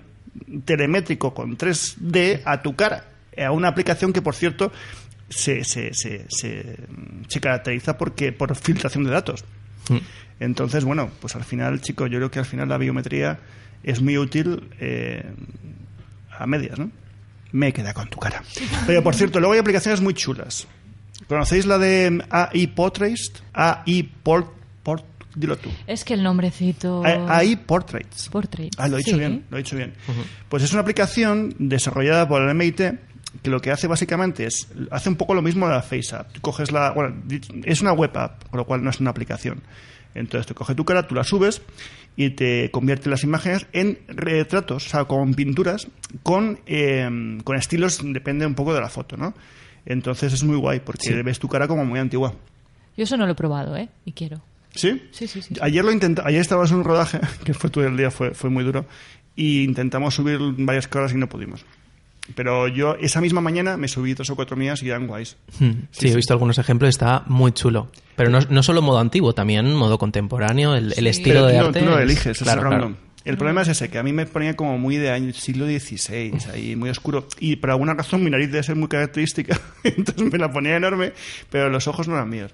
telemétrico 0.65 1.35
con 1.35 1.57
3D 1.57 2.43
a 2.45 2.63
tu 2.63 2.75
cara, 2.77 3.05
a 3.37 3.51
una 3.53 3.69
aplicación 3.69 4.13
que, 4.13 4.23
por 4.23 4.35
cierto, 4.35 4.73
se, 5.29 5.65
se, 5.65 5.93
se, 5.95 6.27
se, 6.29 7.41
caracteriza 7.41 7.99
porque 7.99 8.33
por 8.33 8.55
filtración 8.57 9.05
de 9.05 9.11
datos. 9.11 9.45
Entonces, 10.41 10.85
bueno, 10.85 11.11
pues 11.21 11.35
al 11.37 11.45
final, 11.45 11.81
chicos, 11.81 12.11
yo 12.11 12.19
creo 12.19 12.31
que 12.31 12.39
al 12.39 12.45
final 12.45 12.69
la 12.69 12.79
biometría 12.79 13.39
es 13.83 14.01
muy 14.01 14.19
útil 14.19 14.69
eh, 14.81 15.25
a 16.31 16.47
medias, 16.47 16.79
¿no? 16.79 16.91
Me 17.53 17.73
queda 17.73 17.95
con 17.95 18.09
tu 18.09 18.19
cara. 18.19 18.43
Pero 18.87 19.03
por 19.03 19.15
cierto, 19.15 19.41
luego 19.41 19.55
hay 19.55 19.61
aplicaciones 19.61 20.01
muy 20.01 20.15
chulas. 20.15 20.67
¿Conocéis 21.27 21.67
la 21.67 21.79
de 21.79 22.23
AI 22.31 22.67
Portraits? 22.69 23.43
AI 23.53 24.11
Port 24.23 24.58
dilo 25.39 25.57
tú. 25.57 25.71
Es 25.87 26.05
que 26.05 26.15
el 26.15 26.23
nombrecito... 26.23 27.03
AI 27.05 27.57
Portraits. 27.57 28.29
Portrait. 28.29 28.73
Ah, 28.79 28.89
lo 28.89 28.97
he 28.97 28.99
dicho 28.99 29.13
Sí. 29.13 29.19
bien, 29.19 29.45
lo 29.51 29.57
he 29.57 29.63
dicho 29.63 29.77
bien. 29.77 29.95
Pues 30.49 30.63
es 30.63 30.73
una 30.73 30.83
aplicación 30.83 31.55
desarrollada 31.59 32.27
por 32.29 32.43
el 32.43 32.55
MIT 32.55 32.81
que 33.43 33.51
lo 33.51 33.61
que 33.61 33.71
hace 33.71 33.87
básicamente 33.87 34.47
es 34.47 34.69
hace 34.91 35.09
un 35.11 35.17
poco 35.17 35.35
lo 35.35 35.43
mismo 35.43 35.69
de 35.69 35.75
la 35.75 35.83
FaceApp. 35.83 36.33
Tú 36.33 36.41
coges 36.41 36.73
la, 36.73 36.93
bueno, 36.93 37.15
di- 37.27 37.41
es 37.65 37.81
una 37.83 37.93
web 37.93 38.17
app, 38.17 38.49
con 38.49 38.59
lo 38.59 38.65
cual 38.67 38.83
no 38.83 38.91
es 38.91 39.01
una 39.01 39.11
aplicación. 39.11 39.63
Entonces 40.15 40.47
te 40.47 40.55
coge 40.55 40.75
tu 40.75 40.85
cara, 40.85 41.07
tú 41.07 41.15
la 41.15 41.23
subes 41.25 41.61
y 42.17 42.31
te 42.31 42.71
convierte 42.73 43.09
las 43.11 43.23
imágenes 43.23 43.67
en 43.73 43.99
retratos, 44.09 44.87
o 44.87 44.89
sea, 44.89 45.05
con 45.05 45.35
pinturas, 45.35 45.87
con, 46.23 46.59
eh, 46.67 47.39
con 47.45 47.57
estilos, 47.57 48.01
depende 48.03 48.45
un 48.47 48.55
poco 48.55 48.75
de 48.75 48.81
la 48.81 48.89
foto, 48.89 49.17
¿no? 49.17 49.35
Entonces 49.87 50.33
es 50.33 50.43
muy 50.43 50.57
guay 50.57 50.81
porque 50.81 51.23
ves 51.23 51.39
tu 51.39 51.49
cara 51.49 51.69
como 51.69 51.85
muy 51.85 52.01
antigua. 52.01 52.35
Yo 52.97 53.05
eso 53.05 53.17
no 53.17 53.27
lo 53.27 53.33
he 53.33 53.37
probado, 53.37 53.77
¿eh? 53.77 53.89
Y 54.05 54.13
quiero. 54.13 54.41
¿Sí? 54.79 55.03
Sí, 55.11 55.27
sí, 55.27 55.43
sí. 55.43 55.55
Ayer 55.61 55.85
lo 55.85 55.91
intenta, 55.91 56.23
ayer 56.25 56.41
estábamos 56.41 56.71
en 56.71 56.79
un 56.79 56.85
rodaje, 56.85 57.19
que 57.45 57.53
fue 57.55 57.69
todo 57.71 57.85
el 57.85 57.97
día, 57.97 58.11
fue, 58.11 58.33
fue 58.33 58.49
muy 58.49 58.63
duro, 58.65 58.87
y 59.35 59.65
intentamos 59.65 60.15
subir 60.15 60.39
varias 60.59 60.87
cosas 60.89 61.13
y 61.13 61.17
no 61.17 61.29
pudimos. 61.29 61.65
Pero 62.35 62.69
yo 62.69 62.95
esa 63.01 63.21
misma 63.23 63.41
mañana 63.41 63.77
me 63.79 63.89
subí 63.89 64.15
tres 64.15 64.29
o 64.31 64.37
cuatro 64.37 64.55
mías 64.57 64.83
y 64.83 64.89
eran 64.91 65.07
guays. 65.07 65.37
Hmm. 65.59 65.71
Sí, 65.91 66.09
he 66.09 66.15
visto 66.15 66.35
algunos 66.35 66.59
ejemplos, 66.59 66.91
está 66.91 67.25
muy 67.27 67.53
chulo. 67.53 67.91
Pero 68.17 68.29
no, 68.31 68.39
no 68.51 68.63
solo 68.63 68.83
modo 68.83 68.99
antiguo, 68.99 69.33
también 69.35 69.73
modo 69.75 69.97
contemporáneo, 69.99 70.75
el, 70.75 70.93
estilo 71.07 71.47
Pero 71.47 71.47
de 71.47 71.53
tú, 71.55 71.59
no- 71.61 71.67
arte. 71.69 71.79
tú 71.81 71.85
no 71.87 71.91
lo 71.93 71.99
es- 71.99 72.05
eliges, 72.05 72.39
claro, 72.39 72.61
es 72.61 72.67
claro. 72.67 72.71
random. 72.71 72.97
El 73.25 73.37
problema 73.37 73.63
es 73.63 73.69
ese, 73.69 73.89
que 73.91 73.99
a 73.99 74.03
mí 74.03 74.13
me 74.13 74.27
ponía 74.27 74.55
como 74.57 74.79
muy 74.79 74.97
de 74.97 75.11
año, 75.11 75.33
siglo 75.33 75.67
XVI, 75.67 76.33
ahí 76.53 76.77
muy 76.77 76.89
oscuro. 76.91 77.27
Y 77.41 77.57
por 77.57 77.71
alguna 77.71 77.95
razón 77.95 78.23
mi 78.23 78.31
nariz 78.31 78.51
debe 78.51 78.63
ser 78.63 78.77
muy 78.77 78.89
característica, 78.89 79.59
entonces 79.85 80.31
me 80.33 80.39
la 80.39 80.51
ponía 80.53 80.77
enorme, 80.77 81.13
pero 81.51 81.69
los 81.69 81.89
ojos 81.89 82.09
no 82.09 82.15
eran 82.15 82.29
míos. 82.29 82.53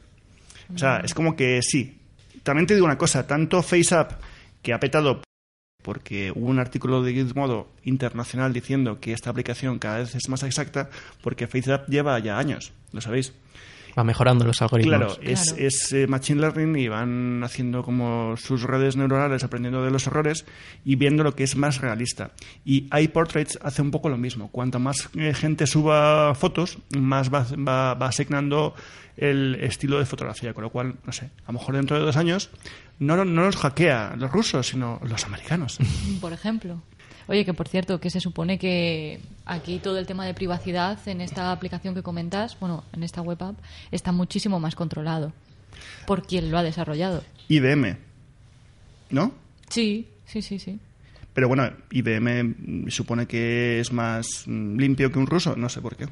O 0.74 0.78
sea, 0.78 0.98
es 1.04 1.14
como 1.14 1.36
que 1.36 1.60
sí. 1.62 1.98
También 2.44 2.66
te 2.66 2.74
digo 2.74 2.86
una 2.86 2.98
cosa, 2.98 3.26
tanto 3.26 3.62
FaceApp, 3.62 4.12
que 4.62 4.72
ha 4.72 4.78
petado 4.78 5.22
porque 5.82 6.32
hubo 6.34 6.46
un 6.46 6.58
artículo 6.58 7.02
de 7.02 7.12
Gizmodo 7.12 7.68
internacional 7.82 8.52
diciendo 8.52 9.00
que 9.00 9.12
esta 9.12 9.30
aplicación 9.30 9.78
cada 9.78 9.98
vez 9.98 10.14
es 10.14 10.28
más 10.28 10.42
exacta, 10.42 10.88
porque 11.22 11.46
FaceApp 11.46 11.88
lleva 11.88 12.18
ya 12.18 12.38
años, 12.38 12.72
lo 12.92 13.00
sabéis. 13.00 13.32
Va 13.96 14.04
mejorando 14.04 14.44
los 14.44 14.60
algoritmos. 14.60 14.96
Claro, 14.96 15.12
es, 15.22 15.52
Claro. 15.52 15.66
es, 15.66 15.92
eh, 15.92 16.06
Machine 16.06 16.40
Learning 16.40 16.76
y 16.76 16.88
van 16.88 17.42
haciendo 17.44 17.82
como 17.82 18.36
sus 18.36 18.62
redes 18.62 18.96
neuronales, 18.96 19.44
aprendiendo 19.44 19.84
de 19.84 19.90
los 19.90 20.06
errores 20.06 20.44
y 20.84 20.96
viendo 20.96 21.22
lo 21.22 21.34
que 21.34 21.44
es 21.44 21.56
más 21.56 21.80
realista. 21.80 22.32
Y 22.64 22.88
iPortraits 22.92 23.58
hace 23.62 23.82
un 23.82 23.90
poco 23.90 24.08
lo 24.08 24.16
mismo. 24.16 24.48
Cuanto 24.50 24.78
más 24.78 25.08
eh, 25.16 25.32
gente 25.34 25.66
suba 25.66 26.34
fotos, 26.34 26.78
más 26.98 27.32
va, 27.32 27.46
va, 27.56 27.94
va 27.94 28.06
asignando 28.08 28.74
el 29.16 29.56
estilo 29.60 29.98
de 29.98 30.06
fotografía. 30.06 30.54
Con 30.54 30.64
lo 30.64 30.70
cual, 30.70 30.96
no 31.04 31.12
sé, 31.12 31.26
a 31.44 31.52
lo 31.52 31.58
mejor 31.58 31.76
dentro 31.76 31.96
de 31.98 32.04
dos 32.04 32.16
años 32.16 32.50
no, 32.98 33.16
no 33.16 33.24
nos 33.24 33.56
hackea 33.56 34.14
los 34.16 34.30
rusos, 34.30 34.66
sino 34.68 35.00
los 35.04 35.24
americanos. 35.24 35.78
Por 36.20 36.32
ejemplo. 36.32 36.82
Oye, 37.26 37.44
que 37.44 37.54
por 37.54 37.68
cierto, 37.68 38.00
que 38.00 38.10
se 38.10 38.20
supone 38.20 38.58
que 38.58 39.20
aquí 39.46 39.78
todo 39.78 39.98
el 39.98 40.06
tema 40.06 40.26
de 40.26 40.34
privacidad 40.34 40.98
en 41.08 41.20
esta 41.20 41.52
aplicación 41.52 41.94
que 41.94 42.02
comentas, 42.02 42.58
bueno, 42.60 42.84
en 42.92 43.02
esta 43.02 43.22
web 43.22 43.42
app, 43.42 43.56
está 43.90 44.12
muchísimo 44.12 44.60
más 44.60 44.74
controlado 44.74 45.32
por 46.06 46.26
quien 46.26 46.50
lo 46.50 46.58
ha 46.58 46.62
desarrollado. 46.62 47.22
IBM, 47.48 47.96
¿no? 49.10 49.32
Sí, 49.68 50.08
sí, 50.26 50.42
sí, 50.42 50.58
sí. 50.58 50.78
Pero 51.32 51.48
bueno, 51.48 51.68
IBM 51.90 52.90
supone 52.90 53.26
que 53.26 53.80
es 53.80 53.92
más 53.92 54.44
mm, 54.46 54.76
limpio 54.78 55.10
que 55.10 55.18
un 55.18 55.26
ruso, 55.26 55.56
no 55.56 55.68
sé 55.68 55.80
por 55.80 55.96
qué. 55.96 56.06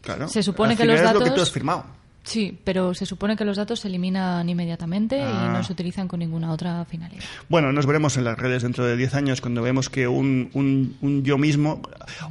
Claro. 0.00 0.28
Se 0.28 0.42
supone 0.42 0.70
Al 0.72 0.76
que 0.78 0.82
final 0.84 0.96
los 0.96 1.04
es 1.06 1.12
lo 1.12 1.18
que 1.18 1.24
datos- 1.24 1.36
tú 1.36 1.42
has 1.42 1.50
firmado. 1.50 1.84
Sí, 2.22 2.56
pero 2.64 2.92
se 2.92 3.06
supone 3.06 3.34
que 3.34 3.44
los 3.46 3.56
datos 3.56 3.80
se 3.80 3.88
eliminan 3.88 4.46
inmediatamente 4.48 5.20
Ah. 5.22 5.46
y 5.46 5.52
no 5.54 5.64
se 5.64 5.72
utilizan 5.72 6.06
con 6.06 6.20
ninguna 6.20 6.52
otra 6.52 6.84
finalidad. 6.84 7.24
Bueno, 7.48 7.72
nos 7.72 7.86
veremos 7.86 8.16
en 8.18 8.24
las 8.24 8.38
redes 8.38 8.62
dentro 8.62 8.84
de 8.84 8.96
10 8.96 9.14
años 9.14 9.40
cuando 9.40 9.62
vemos 9.62 9.88
que 9.88 10.06
un, 10.06 10.50
un- 10.52 10.96
un 11.00 11.22
yo 11.24 11.38
mismo... 11.38 11.80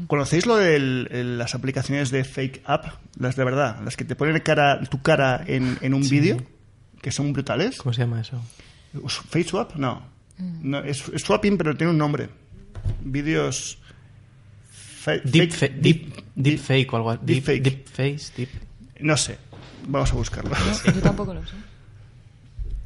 ¿Conocéis 0.07 0.45
lo 0.45 0.57
de 0.57 0.77
las 0.79 1.55
aplicaciones 1.55 2.11
de 2.11 2.23
fake 2.23 2.61
app? 2.65 2.85
Las 3.19 3.35
de 3.35 3.43
verdad, 3.43 3.81
las 3.83 3.97
que 3.97 4.05
te 4.05 4.15
ponen 4.15 4.39
cara, 4.41 4.79
tu 4.83 5.01
cara 5.01 5.43
en, 5.47 5.77
en 5.81 5.93
un 5.95 6.07
vídeo, 6.07 6.37
que 7.01 7.11
son 7.11 7.33
brutales. 7.33 7.77
¿Cómo 7.79 7.91
se 7.91 8.01
llama 8.01 8.21
eso? 8.21 8.39
¿Face 9.29 9.45
swap? 9.49 9.75
No. 9.75 10.03
no 10.61 10.79
es, 10.83 11.03
es 11.09 11.21
swapping, 11.23 11.57
pero 11.57 11.75
tiene 11.75 11.91
un 11.91 11.97
nombre. 11.97 12.29
Vídeos... 13.03 13.79
fa- 14.71 15.13
Deep, 15.23 15.51
fake- 15.51 15.53
fa- 15.53 15.67
deep, 15.81 16.13
deep 16.35 16.59
fake 16.59 16.93
o 16.93 16.97
algo 16.97 17.09
así. 17.11 17.21
Deep, 17.25 17.45
Deepfake. 17.45 17.63
deep 17.63 17.87
face, 17.87 18.31
deep. 18.37 18.49
No 18.99 19.17
sé. 19.17 19.37
Vamos 19.87 20.11
a 20.11 20.15
buscarlo. 20.15 20.51
No, 20.51 20.93
yo 20.93 21.01
tampoco 21.01 21.33
lo 21.33 21.41
sé. 21.45 21.53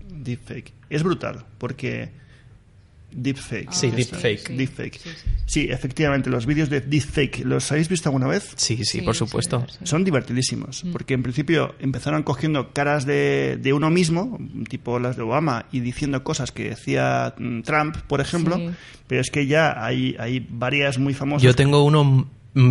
Deepfake. 0.09 0.71
Es 0.89 1.03
brutal, 1.03 1.43
porque... 1.57 2.21
Deepfake. 3.15 3.71
Sí, 3.71 3.91
Ya 3.91 3.97
está. 3.99 4.17
deepfake. 4.17 4.47
sí. 4.47 4.55
Deepfake. 4.57 4.99
Sí, 4.99 5.09
sí. 5.09 5.29
Sí, 5.45 5.67
efectivamente, 5.69 6.31
los 6.31 6.47
vídeos 6.47 6.69
de 6.71 6.81
deepfake, 6.81 7.45
¿los 7.45 7.71
habéis 7.71 7.87
visto 7.87 8.09
alguna 8.09 8.25
vez? 8.25 8.53
Sí, 8.55 8.75
sí, 8.77 8.85
Sí, 8.85 9.01
por 9.01 9.13
sí, 9.13 9.19
supuesto. 9.19 9.63
sí. 9.69 9.77
Son 9.83 10.03
divertidísimos, 10.03 10.83
porque 10.91 11.13
en 11.13 11.21
principio 11.21 11.75
empezaron 11.79 12.23
cogiendo 12.23 12.73
caras 12.73 13.05
de, 13.05 13.59
de 13.61 13.71
uno 13.73 13.91
mismo, 13.91 14.39
tipo 14.67 14.97
las 14.97 15.15
de 15.15 15.21
Obama, 15.21 15.65
y 15.71 15.81
diciendo 15.81 16.23
cosas 16.23 16.51
que 16.51 16.69
decía 16.69 17.35
mm, 17.37 17.61
Trump, 17.61 17.97
por 18.07 18.19
ejemplo, 18.19 18.55
Sí. 18.57 18.69
pero 19.05 19.21
es 19.21 19.29
que 19.29 19.45
ya 19.45 19.85
hay, 19.85 20.15
hay 20.17 20.39
varias 20.49 20.97
muy 20.97 21.13
famosas. 21.13 21.43
Yo 21.43 21.53
tengo 21.53 21.83
uno 21.83 22.03
mm, 22.03 22.25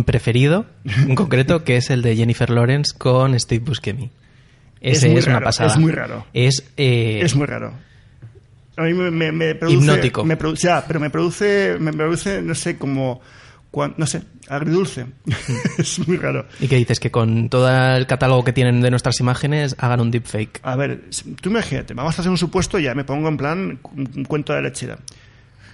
preferido, 0.05 0.65
en 0.85 1.15
concreto, 1.15 1.63
que 1.63 1.77
es 1.77 1.89
el 1.89 2.01
de 2.01 2.15
Jennifer 2.15 2.49
Lawrence 2.49 2.93
con 2.97 3.37
Steve 3.39 3.63
Buscemi. 3.65 4.09
Es 4.81 4.97
Ese 4.97 5.09
muy 5.09 5.19
es, 5.19 5.27
una 5.27 5.39
pasada. 5.41 5.69
es 5.71 5.77
muy 5.77 5.91
raro. 5.91 6.25
Es, 6.33 6.65
eh, 6.77 7.21
Es 7.23 7.35
muy 7.35 7.45
raro. 7.47 7.73
A 8.75 8.83
mí 8.83 8.93
me, 8.93 9.11
me- 9.11 9.31
me 9.31 9.55
produce... 9.55 9.77
Hipnótico. 9.77 10.23
Me 10.25 10.35
produce, 10.35 10.67
ya, 10.67 10.83
pero 10.87 10.99
me 10.99 11.09
produce, 11.09 11.77
me 11.79 11.93
produce, 11.93 12.41
no 12.41 12.55
sé, 12.55 12.77
como... 12.77 13.21
cuan- 13.71 13.93
no 13.97 14.05
sé, 14.07 14.23
agridulce. 14.49 15.05
es 15.77 16.05
muy 16.07 16.17
raro. 16.17 16.45
¿Y 16.59 16.67
qué 16.67 16.75
dices? 16.77 16.99
Que 16.99 17.11
con 17.11 17.49
todo 17.49 17.69
el 17.95 18.07
catálogo 18.07 18.43
que 18.43 18.51
tienen 18.53 18.81
de 18.81 18.89
nuestras 18.89 19.19
imágenes 19.19 19.75
hagan 19.79 19.99
un 20.01 20.11
deepfake. 20.11 20.59
A 20.63 20.75
ver, 20.75 21.01
tú 21.41 21.49
imagínate, 21.49 21.93
vamos 21.93 22.17
a 22.17 22.21
hacer 22.21 22.29
un 22.31 22.37
supuesto, 22.37 22.79
ya 22.79 22.93
me 22.95 23.03
pongo 23.03 23.29
en 23.29 23.37
plan 23.37 23.79
un 23.95 24.09
un 24.15 24.23
cuento 24.25 24.53
de 24.53 24.61
lechera. 24.63 24.97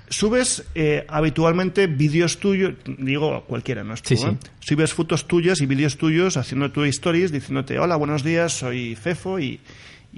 Subes 0.09 0.65
eh, 0.75 1.05
habitualmente 1.07 1.87
vídeos 1.87 2.39
tuyos, 2.39 2.73
digo 2.97 3.43
cualquiera, 3.45 3.83
no 3.83 3.93
es 3.93 4.01
tú, 4.01 4.09
Sí, 4.09 4.17
sí. 4.17 4.27
¿eh? 4.27 4.37
Subes 4.59 4.93
fotos 4.93 5.27
tuyas 5.27 5.61
y 5.61 5.65
vídeos 5.65 5.97
tuyos 5.97 6.35
haciendo 6.37 6.71
tu 6.71 6.83
stories 6.83 7.31
diciéndote, 7.31 7.77
hola, 7.79 7.95
buenos 7.95 8.23
días, 8.23 8.53
soy 8.53 8.95
Fefo 8.95 9.39
y, 9.39 9.59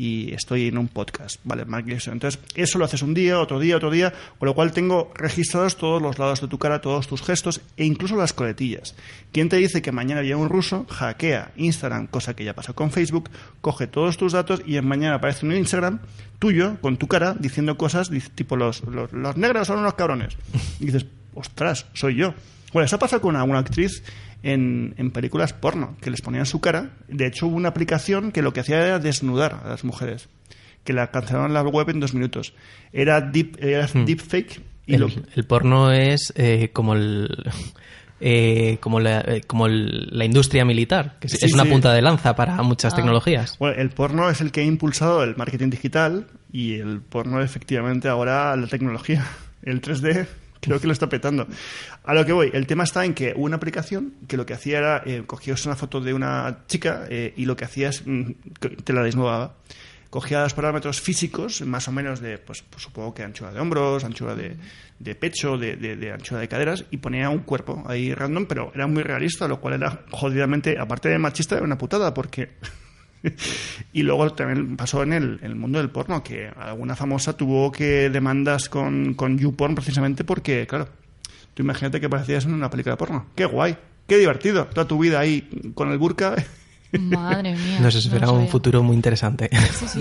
y 0.01 0.33
estoy 0.33 0.67
en 0.67 0.79
un 0.79 0.87
podcast. 0.87 1.39
Vale, 1.43 1.63
Mark 1.65 1.85
Gleason. 1.85 2.13
Entonces, 2.13 2.41
eso 2.55 2.79
lo 2.79 2.85
haces 2.85 3.03
un 3.03 3.13
día, 3.13 3.39
otro 3.39 3.59
día, 3.59 3.77
otro 3.77 3.91
día, 3.91 4.11
con 4.39 4.47
lo 4.47 4.55
cual 4.55 4.71
tengo 4.71 5.11
registrados 5.13 5.77
todos 5.77 6.01
los 6.01 6.17
lados 6.17 6.41
de 6.41 6.47
tu 6.47 6.57
cara, 6.57 6.81
todos 6.81 7.05
tus 7.05 7.21
gestos 7.21 7.61
e 7.77 7.85
incluso 7.85 8.15
las 8.15 8.33
coletillas. 8.33 8.95
¿Quién 9.31 9.47
te 9.47 9.57
dice 9.57 9.83
que 9.83 9.91
mañana 9.91 10.21
viene 10.21 10.37
un 10.37 10.49
ruso, 10.49 10.87
hackea 10.89 11.51
Instagram, 11.55 12.07
cosa 12.07 12.35
que 12.35 12.43
ya 12.43 12.55
pasó 12.55 12.73
con 12.73 12.89
Facebook, 12.89 13.29
coge 13.61 13.85
todos 13.85 14.17
tus 14.17 14.33
datos 14.33 14.63
y 14.65 14.77
en 14.77 14.87
mañana 14.87 15.17
aparece 15.17 15.45
un 15.45 15.53
Instagram 15.53 15.99
tuyo, 16.39 16.77
con 16.81 16.97
tu 16.97 17.07
cara, 17.07 17.35
diciendo 17.39 17.77
cosas 17.77 18.09
tipo 18.33 18.55
los, 18.55 18.83
los, 18.85 19.13
los 19.13 19.37
negros 19.37 19.67
son 19.67 19.77
unos 19.77 19.93
cabrones? 19.93 20.35
Y 20.79 20.85
dices, 20.85 21.05
ostras, 21.35 21.85
soy 21.93 22.15
yo. 22.15 22.33
Bueno, 22.73 22.87
eso 22.87 22.97
pasa 22.97 23.19
con 23.19 23.35
una, 23.35 23.43
una 23.43 23.59
actriz 23.59 24.01
en, 24.43 24.93
en 24.97 25.12
películas 25.12 25.54
porno, 25.54 25.95
que 26.01 26.10
les 26.10 26.21
ponían 26.21 26.45
su 26.45 26.60
cara. 26.62 26.91
De 27.08 27.25
hecho, 27.27 27.47
hubo 27.47 27.56
una 27.56 27.69
aplicación 27.69 28.32
que 28.32 28.41
lo 28.41 28.54
que 28.54 28.60
hacía 28.62 28.86
era 28.86 28.99
desnudar 28.99 29.62
a 29.63 29.69
las 29.69 29.84
mujeres, 29.84 30.30
que 30.84 30.93
la 30.93 31.12
cancelaron 31.12 31.47
en 31.47 31.54
la 31.54 31.62
web 31.63 31.89
en 31.89 31.99
dos 31.99 32.13
minutos. 32.13 32.54
Era 32.93 33.21
deep, 33.21 33.58
era 33.63 33.88
deepfake 33.88 34.62
y 34.88 34.95
El, 34.95 35.01
lo, 35.01 35.10
el 35.36 35.43
porno 35.45 35.91
es 35.91 36.34
eh, 36.36 36.69
como 36.73 36.95
el... 36.95 37.30
eh, 38.19 38.77
como 38.82 38.99
la, 38.99 39.21
eh, 39.21 39.41
como 39.47 39.67
el- 39.67 40.08
la 40.12 40.25
industria 40.25 40.65
militar, 40.65 41.17
que 41.19 41.27
es, 41.27 41.34
Sí, 41.34 41.45
es 41.45 41.54
una 41.54 41.63
sí. 41.63 41.69
punta 41.69 41.93
de 41.93 42.01
lanza 42.01 42.36
para 42.36 42.62
muchas 42.63 42.95
tecnologías. 42.95 43.58
Bueno, 43.60 43.80
el 43.82 43.89
porno 43.89 44.30
es 44.30 44.41
el 44.41 44.51
que 44.51 44.62
ha 44.62 44.63
impulsado 44.63 45.23
el 45.23 45.36
marketing 45.36 45.69
digital 45.69 46.27
y 46.51 46.75
el 46.75 47.01
porno 47.01 47.41
efectivamente 47.41 48.08
ahora 48.10 48.56
la 48.56 48.67
tecnología, 48.67 49.25
el 49.63 49.82
3D, 49.82 50.27
creo 50.62 50.80
que 50.80 50.88
lo 50.88 50.93
está 50.93 51.10
petando. 51.10 51.45
A 52.06 52.13
lo 52.13 52.26
que 52.26 52.32
voy, 52.32 52.50
el 52.54 52.65
tema 52.67 52.84
está 52.86 53.04
en 53.04 53.13
que 53.13 53.34
hubo 53.36 53.43
una 53.45 53.58
aplicación 53.58 54.13
que 54.28 54.38
lo 54.38 54.45
que 54.45 54.54
hacía 54.54 54.78
era, 54.78 55.04
eh, 55.06 55.24
cogías 55.28 55.65
una 55.65 55.76
foto 55.76 56.00
de 56.00 56.13
una 56.13 56.60
chica 56.67 57.06
eh, 57.10 57.34
y 57.36 57.45
lo 57.45 57.58
que 57.58 57.65
hacía 57.65 57.89
es, 57.89 58.04
mm, 58.06 58.32
te 58.84 58.93
la 58.93 59.04
desnudaba. 59.04 59.56
Cogía 60.10 60.41
los 60.43 60.54
parámetros 60.54 61.00
físicos, 61.00 61.62
más 61.62 61.88
o 61.88 61.91
menos 61.93 62.19
de, 62.19 62.38
pues, 62.38 62.63
pues 62.69 62.84
supongo 62.84 63.13
que 63.13 63.24
anchura 63.24 63.54
de 63.54 63.60
hombros, 63.62 64.04
anchura 64.04 64.36
de, 64.36 64.58
de 65.00 65.15
pecho, 65.15 65.58
de, 65.58 65.78
de- 65.78 65.95
de 65.95 66.12
anchura 66.12 66.41
de 66.41 66.50
caderas, 66.50 66.84
y 66.91 66.97
ponía 66.97 67.30
un 67.30 67.39
cuerpo 67.39 67.82
ahí 67.88 68.13
random, 68.13 68.45
pero 68.45 68.74
era 68.76 68.88
muy 68.88 69.04
realista, 69.04 69.47
lo 69.47 69.62
cual 69.62 69.76
era 69.76 70.02
jodidamente, 70.12 70.78
aparte 70.78 71.08
de 71.08 71.17
machista, 71.17 71.56
era 71.56 71.63
una 71.63 71.78
putada, 71.78 72.13
porque 72.13 72.50
y 73.93 74.03
luego 74.03 74.31
también 74.34 74.75
pasó 74.77 75.03
en 75.03 75.13
el, 75.13 75.39
en 75.41 75.51
el 75.51 75.55
mundo 75.55 75.77
del 75.79 75.89
porno, 75.89 76.23
que 76.23 76.49
alguna 76.57 76.95
famosa 76.95 77.34
tuvo 77.38 77.71
que 77.71 78.10
demandas 78.10 78.69
con, 78.69 79.13
con 79.13 79.38
YouPorn 79.38 79.75
precisamente 79.75 80.23
porque, 80.23 80.65
claro, 80.67 80.88
tú 81.53 81.63
imagínate 81.63 81.99
que 81.99 82.10
parecías 82.10 82.45
en 82.45 82.53
una 82.53 82.69
película 82.69 82.93
de 82.93 82.97
porno. 82.97 83.27
¡Qué 83.36 83.45
guay! 83.45 83.77
¡Qué 84.07 84.17
divertido! 84.17 84.65
Toda 84.67 84.88
tu 84.88 84.97
vida 84.99 85.19
ahí 85.19 85.47
con 85.75 85.91
el 85.91 85.97
burka. 85.97 86.36
Madre 86.99 87.53
mía. 87.55 87.79
Nos 87.79 87.95
espera 87.95 88.25
no 88.27 88.34
un 88.34 88.49
futuro 88.49 88.84
muy 88.84 88.95
interesante. 88.97 89.49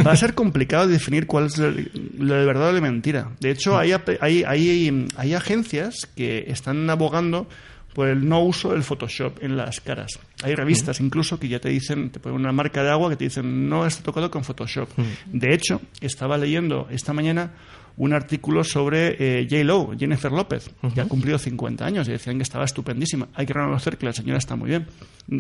Va 0.04 0.10
a 0.10 0.16
ser 0.16 0.34
complicado 0.34 0.88
definir 0.88 1.28
cuál 1.28 1.46
es 1.46 1.56
lo 1.56 2.34
de 2.34 2.44
verdad 2.44 2.70
o 2.70 2.72
de 2.72 2.80
mentira. 2.80 3.28
De 3.38 3.52
hecho, 3.52 3.78
hay, 3.78 3.92
ap- 3.92 4.08
hay, 4.20 4.42
hay, 4.42 5.06
hay 5.16 5.34
agencias 5.34 6.08
que 6.16 6.46
están 6.48 6.90
abogando 6.90 7.46
por 7.94 8.08
el 8.08 8.28
no 8.28 8.42
uso 8.42 8.72
del 8.72 8.82
Photoshop 8.82 9.42
en 9.42 9.56
las 9.56 9.80
caras. 9.80 10.18
Hay 10.42 10.54
revistas 10.54 11.00
incluso 11.00 11.38
que 11.38 11.48
ya 11.48 11.58
te 11.58 11.68
dicen, 11.68 12.10
te 12.10 12.20
ponen 12.20 12.40
una 12.40 12.52
marca 12.52 12.82
de 12.82 12.90
agua 12.90 13.10
que 13.10 13.16
te 13.16 13.24
dicen 13.24 13.68
no 13.68 13.86
está 13.86 14.02
tocado 14.02 14.30
con 14.30 14.44
Photoshop. 14.44 14.88
De 15.26 15.54
hecho, 15.54 15.80
estaba 16.00 16.38
leyendo 16.38 16.88
esta 16.90 17.12
mañana 17.12 17.52
un 18.02 18.14
artículo 18.14 18.64
sobre 18.64 19.16
eh, 19.18 19.46
J-Lo, 19.48 19.92
Jennifer 19.98 20.32
López, 20.32 20.70
que 20.94 21.00
ha 21.02 21.04
cumplido 21.04 21.38
50 21.38 21.84
años 21.84 22.08
y 22.08 22.12
decían 22.12 22.38
que 22.38 22.42
estaba 22.44 22.64
estupendísima. 22.64 23.28
Hay 23.34 23.44
que 23.44 23.52
reconocer 23.52 23.98
que 23.98 24.06
la 24.06 24.12
señora 24.14 24.38
está 24.38 24.56
muy 24.56 24.70
bien, 24.70 24.86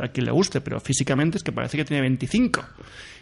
a 0.02 0.08
quien 0.08 0.26
le 0.26 0.30
guste, 0.32 0.60
pero 0.60 0.78
físicamente 0.78 1.38
es 1.38 1.42
que 1.42 1.52
parece 1.52 1.78
que 1.78 1.86
tiene 1.86 2.02
25. 2.02 2.62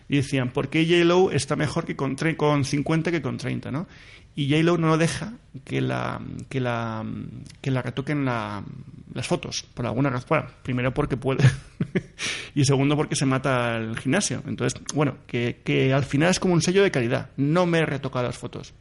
Y 0.09 0.16
decían, 0.16 0.51
¿por 0.51 0.68
qué 0.68 0.85
J-Lo 0.85 1.31
está 1.31 1.55
mejor 1.55 1.85
que 1.85 1.94
con, 1.94 2.16
con 2.37 2.64
50 2.64 3.12
que 3.12 3.22
con 3.22 3.37
30? 3.37 3.70
¿no? 3.70 3.87
Y 4.35 4.48
J-Lo 4.51 4.77
no 4.77 4.96
deja 4.98 5.35
que 5.64 5.81
la, 5.83 6.20
que 6.48 6.61
la, 6.61 7.05
que 7.61 7.70
la 7.70 7.83
retoquen 7.83 8.24
la- 8.24 8.64
las 9.14 9.27
fotos, 9.27 9.64
por 9.74 9.87
alguna 9.87 10.11
razón. 10.11 10.27
Bueno, 10.31 10.46
primero 10.64 10.92
porque 10.94 11.16
puede, 11.16 11.44
y 12.55 12.64
segundo 12.64 12.96
porque 12.96 13.14
se 13.16 13.24
mata 13.27 13.77
el 13.77 13.96
gimnasio. 13.98 14.42
Entonces, 14.46 14.81
bueno, 14.94 15.18
que, 15.27 15.61
que 15.64 15.92
al 15.92 16.05
final 16.05 16.31
es 16.31 16.40
como 16.40 16.55
un 16.55 16.62
sello 16.62 16.83
de 16.83 16.90
calidad. 16.90 17.31
No 17.37 17.66
me 17.66 17.79
he 17.79 17.87
retocado 17.87 18.27
las 18.27 18.37
fotos. 18.38 18.74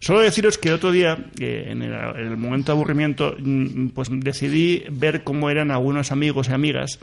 Solo 0.00 0.20
deciros 0.20 0.58
que 0.58 0.68
el 0.68 0.74
otro 0.74 0.90
día, 0.90 1.16
eh, 1.38 1.66
en, 1.68 1.82
el, 1.82 1.92
en 1.92 2.26
el 2.32 2.36
momento 2.36 2.72
de 2.72 2.78
aburrimiento, 2.78 3.36
mm, 3.38 3.88
pues 3.88 4.08
decidí 4.10 4.82
ver 4.90 5.22
cómo 5.24 5.48
eran 5.50 5.70
algunos 5.70 6.10
amigos 6.12 6.48
y 6.48 6.52
amigas 6.52 6.98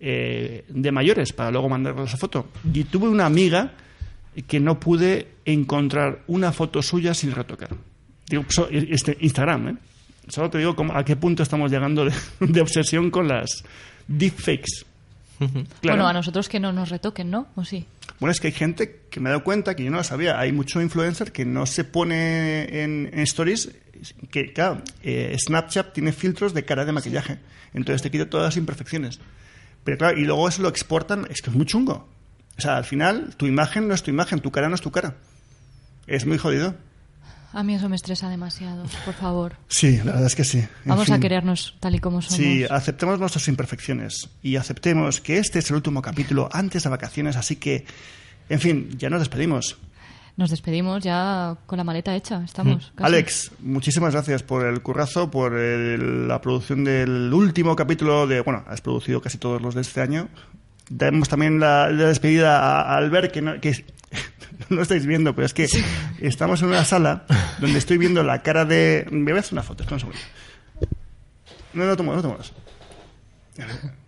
eh, 0.00 0.64
de 0.68 0.92
mayores 0.92 1.32
para 1.32 1.50
luego 1.50 1.68
mandarles 1.68 2.12
la 2.12 2.16
foto. 2.18 2.48
Y 2.72 2.84
tuve 2.84 3.08
una 3.08 3.26
amiga 3.26 3.72
que 4.46 4.60
no 4.60 4.78
pude 4.80 5.28
encontrar 5.44 6.20
una 6.26 6.52
foto 6.52 6.82
suya 6.82 7.14
sin 7.14 7.32
retocar. 7.32 7.70
Digo, 8.28 8.44
so- 8.48 8.68
este, 8.70 9.16
Instagram, 9.20 9.68
¿eh? 9.68 9.76
Solo 10.28 10.48
te 10.50 10.58
digo 10.58 10.74
cómo- 10.74 10.96
a 10.96 11.04
qué 11.04 11.16
punto 11.16 11.42
estamos 11.42 11.70
llegando 11.70 12.04
de, 12.04 12.12
de 12.40 12.60
obsesión 12.60 13.10
con 13.10 13.28
las 13.28 13.64
deepfakes. 14.08 14.84
Claro. 15.38 15.58
Bueno, 15.82 16.06
a 16.08 16.12
nosotros 16.12 16.48
que 16.48 16.60
no 16.60 16.72
nos 16.72 16.88
retoquen, 16.88 17.30
¿no? 17.30 17.48
¿O 17.56 17.64
sí? 17.64 17.84
Es 18.30 18.40
que 18.40 18.48
hay 18.48 18.52
gente 18.52 19.02
que 19.10 19.20
me 19.20 19.28
he 19.28 19.32
dado 19.32 19.44
cuenta 19.44 19.74
que 19.74 19.84
yo 19.84 19.90
no 19.90 19.98
lo 19.98 20.04
sabía. 20.04 20.38
Hay 20.38 20.52
mucho 20.52 20.80
influencer 20.80 21.32
que 21.32 21.44
no 21.44 21.66
se 21.66 21.84
pone 21.84 22.82
en, 22.82 23.10
en 23.12 23.20
stories. 23.20 23.70
Que, 24.30 24.52
claro, 24.52 24.82
eh, 25.02 25.36
Snapchat 25.38 25.92
tiene 25.92 26.12
filtros 26.12 26.54
de 26.54 26.64
cara 26.64 26.84
de 26.84 26.92
maquillaje. 26.92 27.38
Entonces 27.72 28.02
te 28.02 28.10
quita 28.10 28.28
todas 28.28 28.46
las 28.46 28.56
imperfecciones. 28.56 29.20
Pero 29.84 29.98
claro, 29.98 30.18
y 30.18 30.24
luego 30.24 30.48
eso 30.48 30.62
lo 30.62 30.68
exportan. 30.68 31.26
Es 31.30 31.42
que 31.42 31.50
es 31.50 31.56
muy 31.56 31.66
chungo. 31.66 32.08
O 32.56 32.60
sea, 32.60 32.76
al 32.76 32.84
final, 32.84 33.34
tu 33.36 33.46
imagen 33.46 33.88
no 33.88 33.94
es 33.94 34.02
tu 34.02 34.10
imagen, 34.10 34.40
tu 34.40 34.50
cara 34.50 34.68
no 34.68 34.74
es 34.74 34.80
tu 34.80 34.90
cara. 34.90 35.16
Es 36.06 36.26
muy 36.26 36.38
jodido. 36.38 36.76
A 37.54 37.62
mí 37.62 37.74
eso 37.74 37.88
me 37.88 37.96
estresa 37.96 38.28
demasiado, 38.28 38.84
por 39.04 39.14
favor. 39.14 39.56
Sí, 39.68 39.98
la 39.98 40.04
verdad 40.12 40.26
es 40.26 40.34
que 40.34 40.44
sí. 40.44 40.58
En 40.58 40.68
Vamos 40.86 41.08
a 41.08 41.14
fin. 41.14 41.20
querernos 41.22 41.76
tal 41.80 41.94
y 41.94 42.00
como 42.00 42.20
somos. 42.20 42.36
Sí, 42.36 42.64
aceptemos 42.68 43.18
nuestras 43.20 43.46
imperfecciones 43.48 44.28
y 44.42 44.56
aceptemos 44.56 45.20
que 45.20 45.38
este 45.38 45.60
es 45.60 45.70
el 45.70 45.76
último 45.76 46.02
capítulo 46.02 46.48
antes 46.52 46.82
de 46.82 46.90
vacaciones, 46.90 47.36
así 47.36 47.56
que, 47.56 47.86
en 48.48 48.60
fin, 48.60 48.90
ya 48.98 49.08
nos 49.08 49.20
despedimos. 49.20 49.78
Nos 50.36 50.50
despedimos 50.50 51.00
ya 51.04 51.56
con 51.66 51.78
la 51.78 51.84
maleta 51.84 52.16
hecha, 52.16 52.42
estamos. 52.44 52.90
casi. 52.96 53.06
Alex, 53.06 53.52
muchísimas 53.60 54.12
gracias 54.14 54.42
por 54.42 54.66
el 54.66 54.82
currazo, 54.82 55.30
por 55.30 55.54
el- 55.56 56.26
la 56.26 56.40
producción 56.40 56.82
del 56.82 57.32
último 57.32 57.76
capítulo 57.76 58.26
de... 58.26 58.40
Bueno, 58.40 58.64
has 58.66 58.80
producido 58.80 59.20
casi 59.22 59.38
todos 59.38 59.62
los 59.62 59.76
de 59.76 59.82
este 59.82 60.00
año. 60.00 60.28
Damos 60.88 61.28
también 61.28 61.60
la, 61.60 61.88
la 61.90 62.08
despedida 62.08 62.58
a, 62.60 62.82
a 62.82 62.96
Albert, 62.96 63.32
que 63.32 63.42
no, 63.42 63.60
que 63.60 63.70
no 64.68 64.76
lo 64.76 64.82
estáis 64.82 65.06
viendo, 65.06 65.34
pero 65.34 65.46
es 65.46 65.54
que 65.54 65.66
estamos 66.20 66.62
en 66.62 66.68
una 66.68 66.84
sala 66.84 67.24
donde 67.58 67.78
estoy 67.78 67.98
viendo 67.98 68.22
la 68.22 68.42
cara 68.42 68.64
de... 68.64 69.06
Me 69.10 69.32
voy 69.32 69.38
a 69.38 69.40
hacer 69.40 69.54
una 69.54 69.62
foto, 69.62 69.82
espera 69.82 69.96
un 69.96 70.00
segundo. 70.00 70.20
No, 71.72 71.86
no 71.86 71.96
tomo, 71.96 72.14
no 72.14 72.22
tomo. 72.22 72.38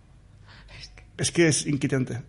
Es 1.17 1.31
que 1.31 1.47
es 1.47 1.65
inquietante. 1.65 2.21